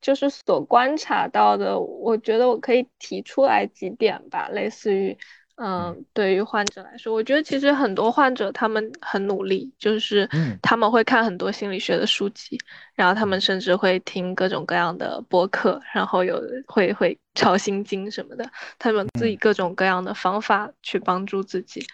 [0.00, 5.16] 就是所观察到的，我觉得我可以提出来几点吧，类似于，
[5.56, 10.28] 嗯，对于患者来说，我觉得其实很多患者他们很努力，就是
[10.60, 12.58] 他们会看很多心理学的书籍，
[12.94, 21.86] 然后他们甚至会听各种各样的播客，然后有会会抄心经什么的，他们自己各种各样的方法去帮助自己，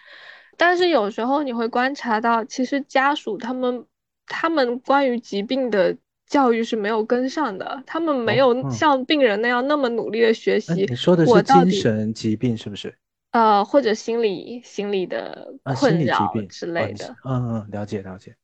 [0.57, 3.85] 但是有时候你会观察到，其实家属他们
[4.25, 5.95] 他们关于疾病的。
[6.27, 10.85] 教育是没有跟上的，他们没有像病人那样那么努力的学习。
[10.87, 12.95] 你说的是精神疾病是不是？
[13.31, 17.15] 呃，或者心理心理的困扰之类的。
[17.23, 18.35] 嗯嗯，了解了解。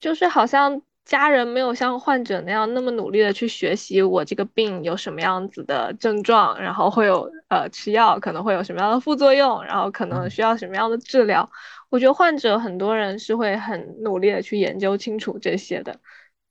[0.00, 11.48] 就是好像家人没有像患者那样那么努力的去学习，我这个病有什么样子的症状，然后会有呃吃药可能会有什么样的副作用，然后可能需要什么样的治疗。
[11.88, 16.00] 我觉得患者很多人是会很努力的去研究清楚这些的，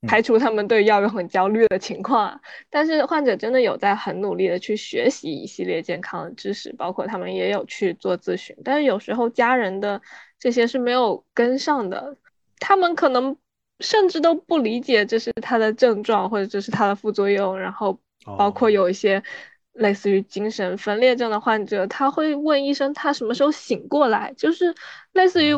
[0.06, 2.40] 排除他们对药物很焦虑的情况。
[2.70, 8.56] 但是患者真的有在很努力的去学习一系列健康的知识，包括他们也有去做咨询。
[8.64, 10.00] 但是有时候家人的
[10.38, 12.16] 这些是没有跟上的，
[12.58, 13.36] 他们可能
[13.80, 19.22] 甚至都不理解这是他的症状或者这是他的副作用，然后包括有一些。
[19.74, 24.74] 类似于精神分裂症的患者，他会问医生他什么时候醒过来，就是
[25.12, 25.54] 类似于，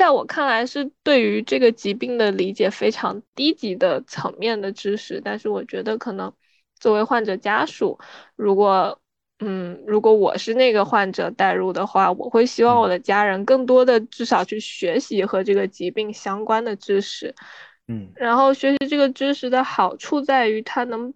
[0.00, 5.20] 在我看来是对于这个疾病的理解非常低级的层面的知识。
[5.22, 6.32] 但是我觉得可能
[6.78, 7.98] 作为患者家属，
[8.34, 8.98] 如果
[9.40, 17.34] 嗯，如果我是那个患者带入的话，我会希望我的家人更多的至少去学习和这个疾病相关的知识，
[17.86, 21.12] 嗯，然后学习这个知识的好处在于它能。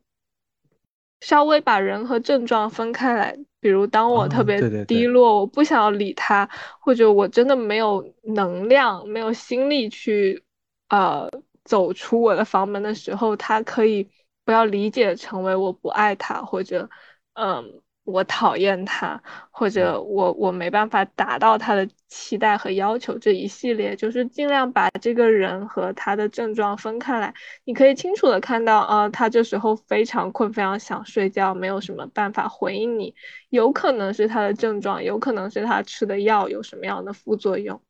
[1.20, 6.46] 稍微把人和症状分开来，比如当我特别低落，我不想要理他，
[6.80, 10.44] 或者我真的没有能量、没有心力去，
[10.90, 11.26] 呃，
[11.64, 14.06] 走出我的房门的时候，他可以
[14.44, 16.90] 不要理解成为我不爱他，或者，
[17.32, 17.80] 嗯。
[18.05, 27.34] 我讨厌他，或者我我没办法达到他的期待和要求，这一系列就是尽量把这个人和他的症状分开来。
[27.64, 33.14] 你可以清楚的看到，啊，他这时候非常困，非常想睡觉，没有什么办法回应你，
[33.48, 37.80] 有可能是他的症状，有可能是他吃的药有什么样的副作用，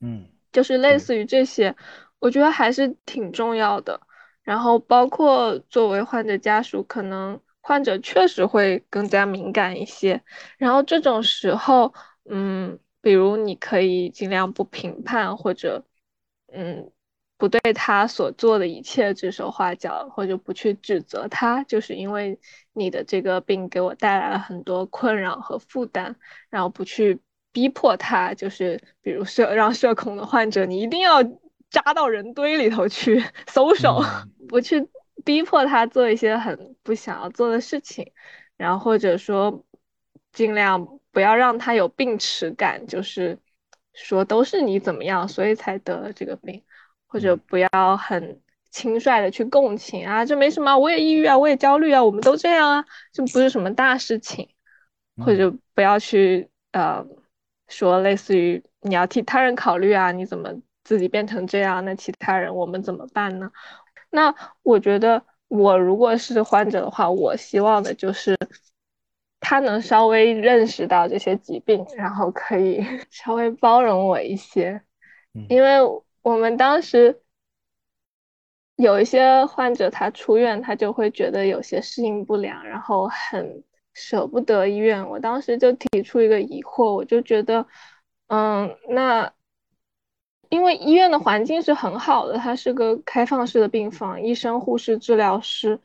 [0.00, 1.74] 嗯，就是类似于这些，
[2.20, 4.00] 我觉得还是挺重要的。
[4.44, 7.40] 然后包括作为患者家属，可能。
[7.66, 10.22] 患者确实会更加敏感一些，
[10.58, 11.94] 然后这种时候，
[12.28, 15.82] 嗯，比如你可以尽量不评判，或者，
[16.52, 16.92] 嗯，
[17.38, 22.38] 不对他所做的一切指手画脚，或者不去指责他，就是因为
[22.74, 26.16] 你的这个病给我带来了很多困扰和负担，
[26.50, 27.18] 然后不去
[27.50, 31.22] 逼迫他，就是比如社 让社恐的患者，你一定要
[31.70, 34.02] 扎到人堆里头去搜手，
[34.50, 34.86] 不去。
[35.24, 38.12] 逼迫他做一些很不想要做的事情，
[38.56, 39.64] 然后或者说
[40.32, 43.38] 尽量不要让他有病耻感，就是
[43.92, 46.62] 说都是你怎么样，所以才得了这个病，
[47.06, 54.48] 或者不要很轻率的去共情啊，这没什么，我也抑郁啊，我也焦虑啊，我们都这样啊，这不是什么大事情，
[55.16, 57.06] 或者不要去呃
[57.68, 60.50] 说类似于你要替他人考虑啊，你怎么
[60.82, 63.50] 自己变成这样，那其他人我们怎么办呢？
[64.14, 68.38] 那我觉得，我如果是患者的话，我希望的就是
[69.40, 74.80] 他能稍微认识到这些疾病，然后可以 稍微包容我一些。
[75.48, 75.78] 因为
[76.22, 77.20] 我们当时
[78.76, 85.08] 有一些患者，他出院，他就会觉得有些适应不良，然后很舍不得医院。
[85.08, 87.66] 我当时就提出一个疑惑，我就觉得，
[88.28, 89.33] 嗯，那。
[90.50, 95.78] 因为医院的环境是很好的，它是个开放式的病房，医生、护士、治疗师，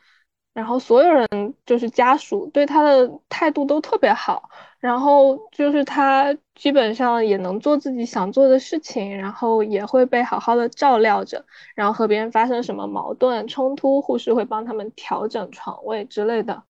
[0.54, 1.28] 然后所有人
[1.66, 4.50] 就是家属对他的态度都特别好，
[4.80, 11.46] 然后就是他基本上也能做自己想做的事情，然后也会被好好的照料着，
[11.76, 16.64] 然后和别人发生什么矛盾冲突，护士会帮他们调整床位之类的，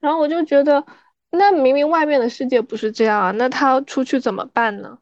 [0.00, 0.84] 然后我就觉得，
[1.30, 4.98] 那明明外面的世界不是这样啊，那他出去怎么办呢？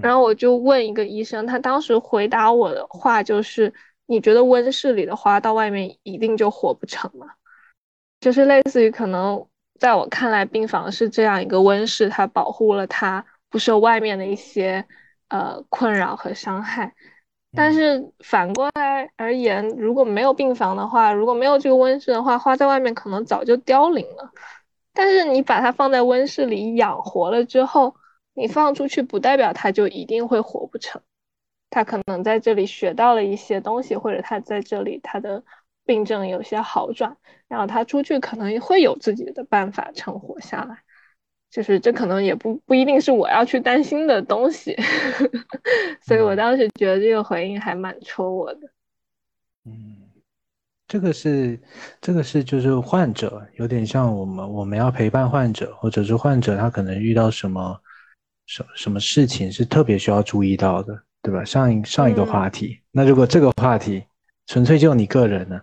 [0.00, 3.70] 然后我就问一个医生，他当时回答我的话就是：
[4.06, 7.26] 你觉得温室里的花到外面一定就活不成吗？
[8.20, 9.46] 就是类似于可能
[9.78, 14.86] 在我看来，病房是这样一个温室，它保护了它不受外面的一些
[15.28, 16.94] 呃困扰和伤害。
[17.54, 24.32] 但是反过来而言，如果没有病房的话，如果没有这个温室的话，花在外面可能早就凋零了。
[24.94, 27.94] 但是你把它放在温室里养活了之后。
[28.34, 31.00] 你放出去不代表他就一定会活不成，
[31.70, 35.44] 他可能在这里学到了一些东西，或者他在这里他的
[35.84, 37.16] 病症有些好转，
[37.46, 40.82] 然后他出去可能会有自己的办法成活下来，
[41.48, 44.76] 就是这可能也不不一定是我要去担心的东西，
[46.02, 48.60] 所以我当时觉得这个回应还蛮戳我的。
[49.64, 50.10] 嗯，
[50.88, 51.60] 这个是
[52.00, 57.80] 这个是就是患者有点像我们我们要陪伴患者，或者是患者他可能遇到什么。
[58.46, 61.44] 什什么事情是特别需要注意到的，对吧？
[61.44, 64.04] 上一上一个话题，那如果这个话题
[64.46, 65.60] 纯粹就你个人呢，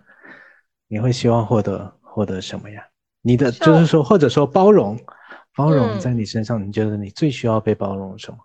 [0.88, 2.84] 你会希望获得获得什么呀？
[3.22, 4.98] 你的就是说，或者说包容，
[5.54, 8.38] 包容在你身上，你觉得你最需要被包容什么？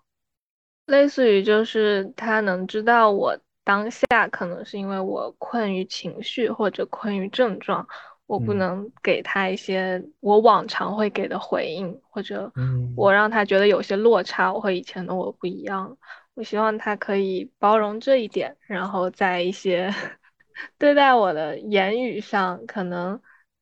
[0.86, 7.86] 类似于就是他能知道我当下可能是因为我困于情绪或者困于症状。
[8.28, 12.52] 我不能给他一些我往常会给的回应，或者
[12.94, 15.96] 我让他觉得有些落差，我和以前的我不一样。
[16.34, 19.92] 我希望他可以包容这一点，然后在一些
[20.78, 23.20] 对待我的言语上，可能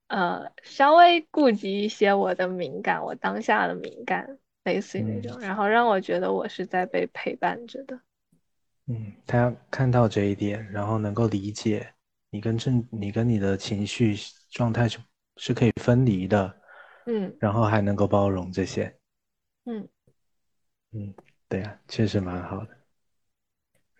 [0.08, 8.00] 呃稍微顾及一些我的敏感，我当下的敏感，类似于那种，然后让我觉得我是在被陪伴着的。
[8.88, 11.94] 嗯，他看到这一点，然后能够理解
[12.30, 14.14] 你跟正你跟你的情绪
[14.56, 14.98] 状态是
[15.36, 16.58] 是可以分离的，
[17.04, 18.96] 嗯，然后还能够包容这些，
[19.66, 19.86] 嗯
[20.92, 21.14] 嗯。
[21.46, 22.68] 对呀，确实蛮好的。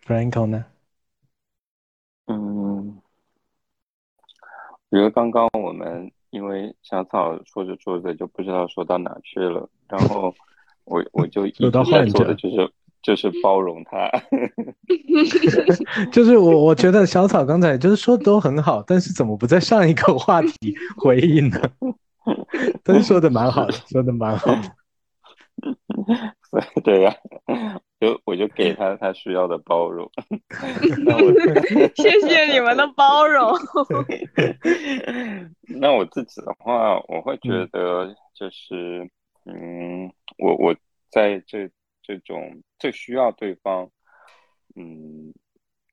[0.03, 0.65] Franco 呢？
[2.25, 2.99] 嗯，
[4.89, 10.33] 我觉得刚刚我们因为小草说着说着就不知道说到哪去了，然后
[10.85, 12.73] 我我就一 直在做的就是
[13.07, 14.11] 就是包容他。
[16.11, 21.61] 就是我我觉得小草刚才就是说的都很好，但是怎么不在上一个话题 回应呢？
[22.83, 24.61] 都是说的蛮好的，说的蛮好的。
[26.83, 27.15] 对呀，
[28.01, 30.11] 就我就给他他需要的包容。
[31.95, 33.57] 谢谢你们的包容。
[35.79, 39.09] 那我自己的话，我会觉得就是，
[39.45, 40.75] 嗯，我我
[41.09, 41.69] 在这
[42.07, 43.91] 这种最需要对方，
[44.75, 45.33] 嗯，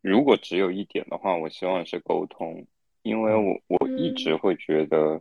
[0.00, 2.64] 如果只有一点的话，我希望是沟通，
[3.02, 5.20] 因为我我一直会觉得，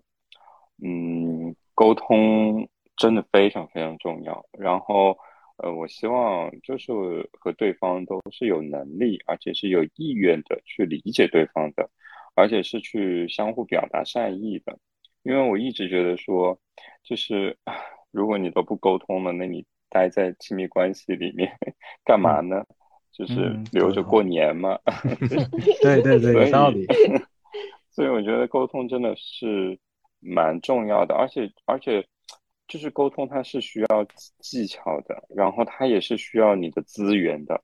[0.83, 2.69] 嗯，沟通。
[2.95, 4.45] 真的非常非常重要。
[4.51, 5.17] 然后，
[5.57, 6.93] 呃，我希望就是
[7.33, 11.89] 和对方都是有能力，而且是有意愿的去理解对方的，
[12.35, 14.77] 而且是去相互表达善意的。
[15.23, 16.59] 因为我一直觉得说，
[17.03, 17.57] 就是
[18.11, 21.49] 如果你都不沟通了，那你待在亲密关系里面
[22.03, 22.65] 干嘛呢？
[23.11, 24.79] 就是留着过年吗？
[25.81, 26.85] 对对对，有道理。
[27.91, 29.79] 所以我觉得沟通真的是
[30.19, 32.05] 蛮重要的，而且而且。
[32.65, 34.07] 就是沟通，它是需要
[34.39, 37.61] 技巧的，然后它也是需要你的资源的，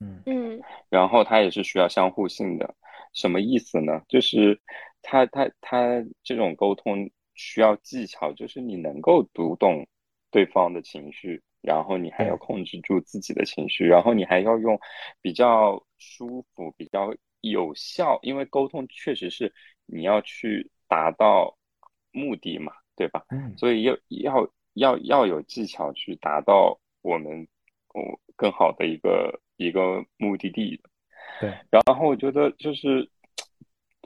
[0.00, 0.60] 嗯嗯，
[0.90, 2.74] 然后它也是需要相互性的。
[3.14, 4.02] 什么意思呢？
[4.08, 4.60] 就是
[5.02, 9.86] 它它它这种沟通需要技巧，就是你能够读懂
[10.32, 14.78] 对方的情绪，然后你还要控制住自己的情绪，然后你还要用
[15.20, 19.52] 比较舒服、比较有效，因为沟通确实是
[19.86, 21.56] 你要去达到
[22.12, 22.72] 目的嘛。
[22.96, 23.24] 对吧？
[23.30, 27.48] 嗯，所以要要要要有技巧去达到我们
[27.94, 30.78] 我更好的一个一个目的地。
[31.40, 33.08] 对，然后我觉得就是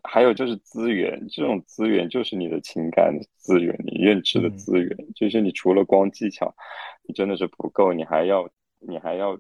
[0.05, 6.55] 还有就是资源，这种资源就是你的情感资源，你认知的资源，就是你除了光技巧，
[6.94, 8.49] 你真的是不够，你还要
[8.81, 9.39] 你还要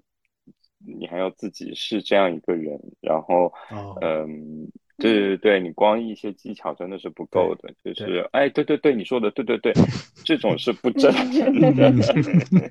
[0.86, 3.52] 你还要自己是这样一个人，然后
[4.00, 4.70] 嗯。
[4.96, 9.72] 对对对，你光一些技巧真的是不够的，就是哎，对对对，你说的对对对，
[10.24, 11.92] 这种是不真诚的，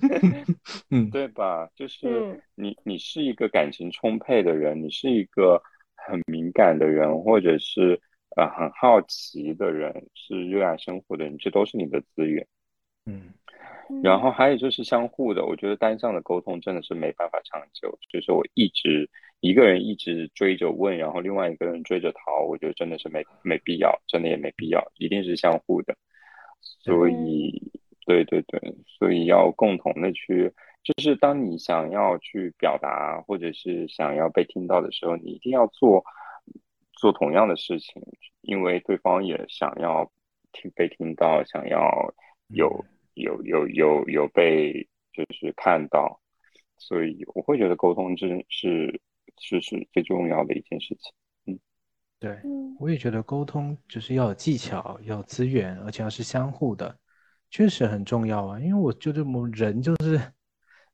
[0.90, 1.70] 嗯， 对吧？
[1.76, 5.62] 就是你你是一个感情充沛的人，你是一个
[5.96, 8.00] 很敏感的人，或者是
[8.38, 12.48] 呃很好奇的人，是热爱生活的人，这都是你的资源，
[13.06, 13.34] 嗯。
[14.02, 17.98] 然后还有就是相互的，我觉得单向的沟通真的是没办法长久。
[18.10, 19.10] 就是我一直
[19.42, 25.96] 一个人一直追着问，然后另外一个人追着逃，我觉得真的是没没必要，真的也没必要，一定是相互的。
[26.62, 27.72] 所以，
[28.06, 30.52] 对对对，所以要共同的去，
[30.84, 36.04] 就是当你想要去表达或者是想要被听到的时候，你一定要做
[36.94, 38.02] 做同样的事情，
[38.42, 40.10] 因为对方也想要
[40.52, 42.14] 听被听到，想要
[42.48, 42.86] 有。
[43.14, 46.20] 有有有有被就是看到，
[46.78, 49.02] 所以我会觉得沟通真是
[49.40, 51.14] 是是最重要的一件事情。
[51.46, 51.60] 嗯，
[52.20, 52.40] 对，
[52.80, 56.98] 我也觉得沟通就是要有技巧，要有资源，而且要是相互的，
[57.50, 58.60] 确实很重要啊。
[58.60, 60.20] 因为我觉得我们人就是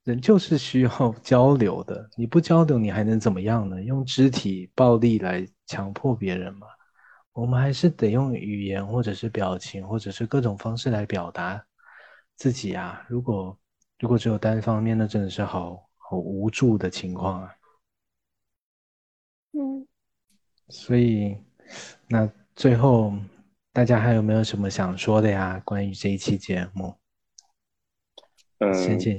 [0.03, 3.81] 人就是需要交流的，你不交流你还能怎么样呢？
[3.81, 6.68] 用肢体暴力来强迫别人嘛？
[7.31, 11.64] 我们还是得用语言或者是表情或者是各种方式来表达。
[12.40, 13.60] 自己啊，如果
[13.99, 17.53] 如果只有单方面，那真的是好好无助的情况啊。
[19.52, 19.86] 嗯，
[20.70, 21.36] 所以
[22.07, 23.11] 那最后
[23.74, 25.61] 大家还有没有什么想说的呀？
[25.66, 26.95] 关于这一期节目？
[28.60, 28.72] 嗯，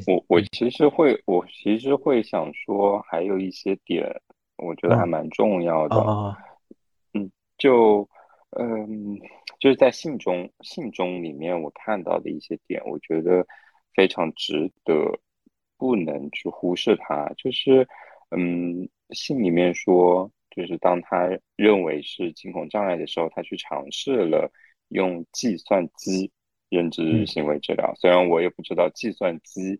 [0.07, 4.11] 我我其实会，我其实会想说，还有一些点，
[4.57, 5.97] 我觉得还蛮重要的。
[7.13, 8.09] 嗯，就
[8.59, 9.19] 嗯。
[9.59, 13.47] 就是在信中，信中里面我看到的一些点，我觉得
[13.95, 15.21] 非常值得，
[15.77, 17.31] 不能去忽视它。
[17.37, 17.87] 就是，
[18.31, 24.51] 嗯，信里面说，就是当他认为是惊恐障碍的时候，他去尝试了
[24.89, 26.33] 用计算机
[26.71, 27.95] 认知行为治疗。
[27.97, 29.79] 虽然我也不知道计算机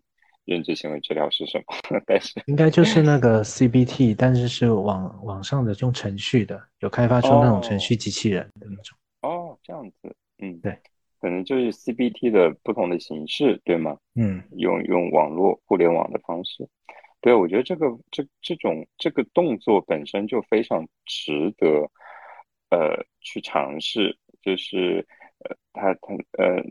[0.51, 8.97] 认知行为治疗是什么，但是应该就是那个 CBT，但是是网网上的用程序的，有开发出那种程序机器人的那种。
[9.21, 10.77] 哦，这样子，嗯，对，
[11.21, 13.97] 可能就是 CBT 的不同的形式，对吗？
[14.15, 16.67] 嗯，用用网络互联网的方式，
[17.21, 21.89] 对，我觉得这个这这种这个动作本身就非常值得，
[22.71, 25.07] 呃，去尝试，就是
[25.45, 26.61] 呃，他他呃，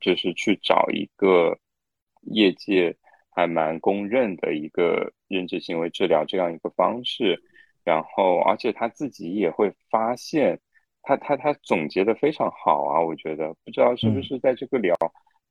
[0.00, 1.58] 就是去找一个。
[2.22, 2.96] 业界
[3.30, 7.42] 还蛮公认的一个认知行为治疗这样一个方式，
[7.84, 10.60] 然后而且他自己也会发现，
[11.02, 13.54] 他他他总结的非常好啊，我觉得。
[13.64, 14.94] 不知道是不是在这个疗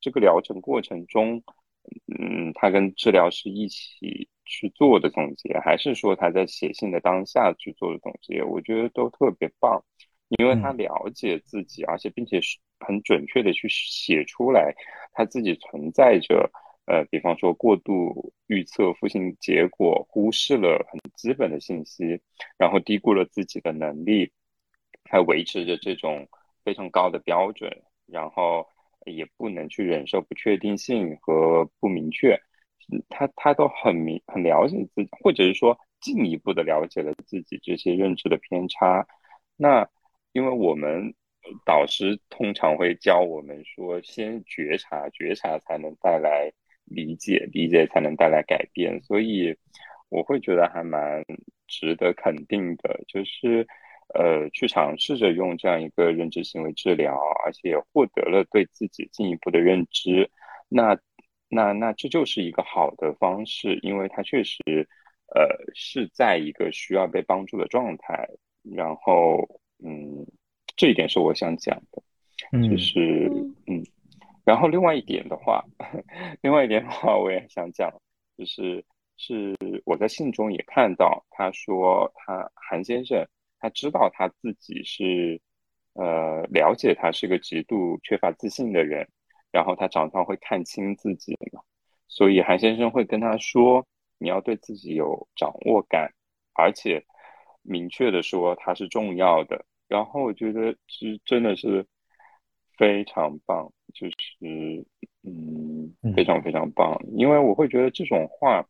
[0.00, 1.42] 这个疗程过程中，
[2.18, 9.84] 嗯，他跟治疗师一起去做的总结，还是说他在写信的当下去做的总结，我觉得都特别棒，
[10.38, 14.74] 因为他了解自己，而且并且是很准确的去写出来，
[15.12, 16.50] 他自己存在着。
[16.84, 22.20] 呃，比方说过度预测复性结果，忽视了很基本的信息，
[22.58, 24.32] 然后低估了自己的能力，
[25.08, 26.28] 还维持着这种
[26.64, 27.70] 非常高的标准，
[28.04, 28.66] 然后
[29.06, 32.36] 也不能去忍受不确定性和不明确，
[33.08, 39.06] 他他都很明很了解自己，或者是说进一步的了解了自己这些认知的偏差。
[39.56, 39.88] 那
[40.32, 41.14] 因为我们
[41.64, 46.52] 导师通常会教我们说，先觉察，觉察才能带来。
[46.84, 49.56] 理解，理解才能带来改变，所以
[50.10, 51.24] 我会觉得还蛮
[51.68, 53.64] 值得肯定的，就是
[54.14, 60.28] 呃，去尝试着用这样一个认知行为治疗，而且获得了对自己进一步的认知，
[60.68, 60.98] 那
[61.48, 64.60] 那那这就是一个好的方式，因为它确实
[65.28, 68.28] 呃是在一个需要被帮助的状态，
[68.74, 69.48] 然后
[69.82, 70.26] 嗯，
[70.76, 72.02] 这一点是我想讲的，
[72.68, 73.30] 就是
[73.66, 73.82] 嗯。
[74.44, 75.64] 然后另外一点的话，
[76.42, 77.88] 另外一点的话，我也想讲，
[78.36, 78.84] 就是
[79.16, 79.54] 是
[79.84, 83.24] 我在信中也看到，他说他韩先生
[83.60, 85.40] 他知道他自己是，
[85.92, 89.08] 呃，了解他是个极度缺乏自信的人，
[89.52, 91.60] 然后他常常会看清自己嘛，
[92.08, 93.86] 所以韩先生会跟他说，
[94.18, 96.12] 你要对自己有掌握感，
[96.54, 97.04] 而且
[97.62, 99.64] 明确的说他是重要的。
[99.92, 101.86] 然后我觉得是真的是
[102.78, 103.72] 非常棒。
[103.94, 104.86] 就是
[105.22, 108.66] 嗯，非常非常棒，因为我会觉得这种话，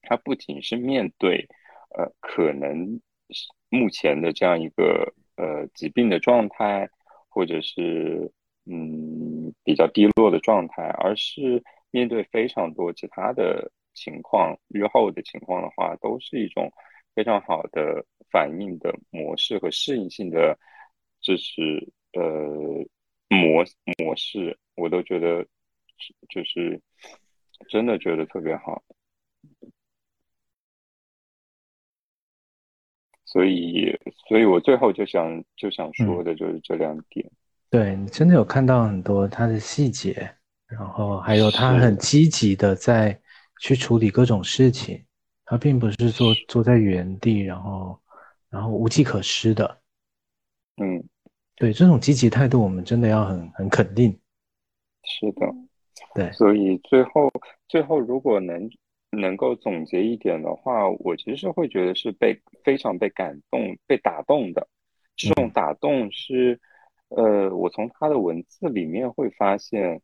[0.00, 1.48] 它不仅是面对
[1.96, 3.00] 呃可能
[3.68, 6.88] 目前的这样一个呃疾病的状态，
[7.28, 8.30] 或者是
[8.64, 16.70] 嗯比较低落的状态，而是面对非常多其他的情况，日后的情况的话，都是一种
[17.14, 20.58] 非常好的反应的模式和适应性的，
[21.20, 22.86] 就是呃。
[23.30, 23.64] 模
[23.98, 25.44] 模式，我都觉得
[26.28, 26.80] 就是
[27.68, 28.80] 真的觉得特别好，
[33.24, 37.28] 所以，所以我最后就想就想说的就是这两点。
[37.70, 40.36] 对你真的有看到很多他的细节，
[40.66, 43.20] 然后还有他很积极的在
[43.60, 45.04] 去处理各种事情，
[45.44, 48.00] 他并不是坐坐在原地，然后
[48.50, 49.80] 然后无计可施的。
[50.76, 51.02] 嗯。
[51.56, 54.10] 对这种积极态度，我们真的要很很肯定。
[55.04, 55.46] 是的，
[56.12, 56.32] 对。
[56.32, 57.30] 所以最后
[57.68, 58.68] 最后，如果能
[59.10, 64.66] 能够总结一点的话，我其实会觉得是被非常被感动、被打动的。
[65.14, 66.60] 这种打动是，
[67.10, 70.02] 呃，我从他的文字里面会发现，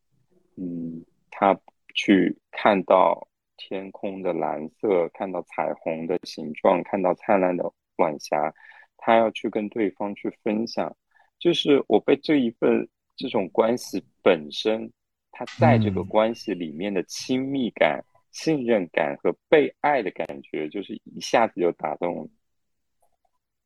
[0.56, 1.58] 嗯，他
[1.94, 3.26] 去看到
[3.60, 8.52] 天空的蓝色，看到彩虹的形状，看到灿烂的晚霞，
[8.96, 10.96] 他要去跟对方去分享。
[11.38, 14.90] 就是我被这一份这种关系本身，
[15.30, 22.28] 他在这个关系里面的亲密感、信任感和被爱的感觉，就是一下子就打动了。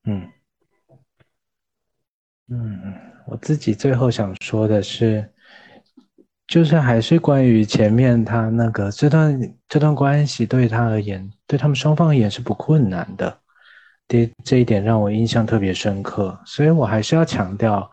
[0.07, 0.31] 嗯
[2.49, 2.95] 嗯，
[3.27, 5.34] 我自己最后想说的是，
[6.47, 13.41] 就是还是关于前面他那个这段这段关系对他而言，对他们双方而言是不困难的。
[14.07, 17.91] 这这一点让我印象特别深刻，所以我还是要强调，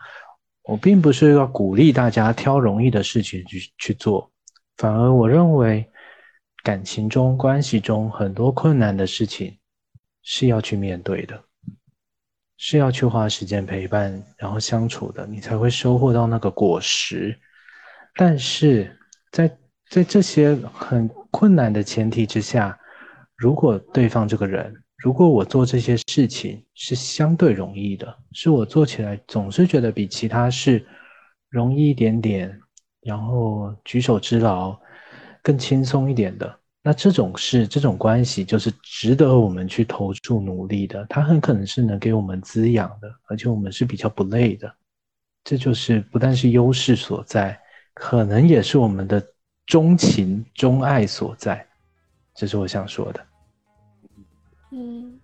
[0.63, 4.29] 我并不是要鼓励大家挑容易的事情去去做，
[4.75, 5.89] 反而我认为，
[6.61, 9.57] 感情中、关系中很多困难的事情
[10.23, 11.41] 是要去面对的，
[12.57, 17.39] 是要去花时间陪伴，然后相处的，你才会收获到那个果实。
[18.15, 18.95] 但是
[19.31, 19.57] 在
[19.89, 22.77] 在这些很困难的前提之下，
[23.35, 30.85] 如果对方这个人，如果我做这些事情是相对容易的，是我做起来总是觉得比其他事
[31.49, 32.59] 容易一点点，
[33.01, 34.77] 然后举手之劳，
[35.41, 36.59] 更轻松一点的。
[36.83, 41.05] 那这种事、这种关系，就是值得我们去投注努力的。
[41.09, 44.73] 它很可能是能给我们滋养的，而且我们是比较不累的。
[45.43, 47.59] 这就是不但是优势所在，
[47.93, 49.25] 可能也是我们的
[49.65, 51.65] 钟情、钟爱所在。
[52.33, 53.25] 这是我想说的。
[54.71, 55.19] 嗯，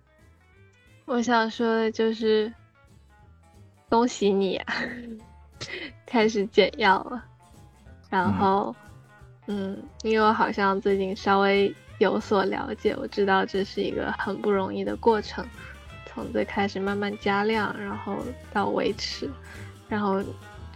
[1.06, 2.52] 我想说的就是，
[3.88, 4.74] 恭喜你啊，
[6.04, 7.24] 开始减药了。
[8.10, 8.74] 然后，
[9.46, 15.46] 嗯，因为我好像最近稍微有所了解，我知道这是一个很不容易的过程，
[16.06, 18.18] 从最开始慢慢加量，然后
[18.52, 19.28] 到维持。
[19.88, 20.22] 然后，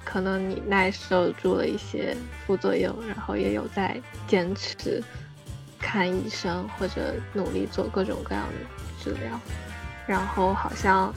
[0.04, 2.16] 可能你耐受住了一些
[2.46, 5.02] 副作用，然后也有在坚持
[5.78, 9.40] 看医生或者努力做各种各样的治疗。
[10.06, 11.14] 然后好像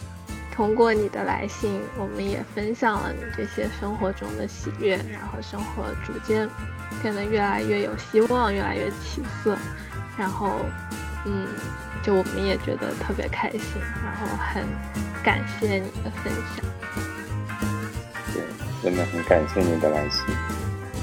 [0.53, 6.47] 通过你的来信，我们也分享了你这些生活中的喜悦，然后生活逐渐
[7.01, 9.57] 变得越来越有希望，越来越起色。
[10.17, 10.61] 然后，
[11.25, 11.47] 嗯，
[12.01, 14.63] 就我们也觉得特别开心，然后很
[15.23, 16.65] 感谢你的分享。
[18.85, 20.21] 真的很感谢你的来信，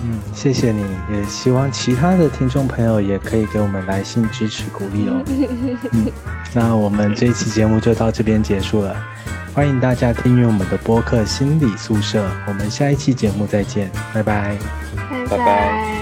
[0.04, 5.20] 嗯，谢谢你，也希望其他的听众朋友也可以给我们来信支持鼓励哦。
[5.90, 6.06] 嗯，
[6.54, 8.94] 那我们这一期节目就到这边结束了，
[9.52, 14.56] 欢迎大家订阅我们的播客心理宿舍，我们下一期节目再见，拜拜，
[15.28, 16.01] 拜拜。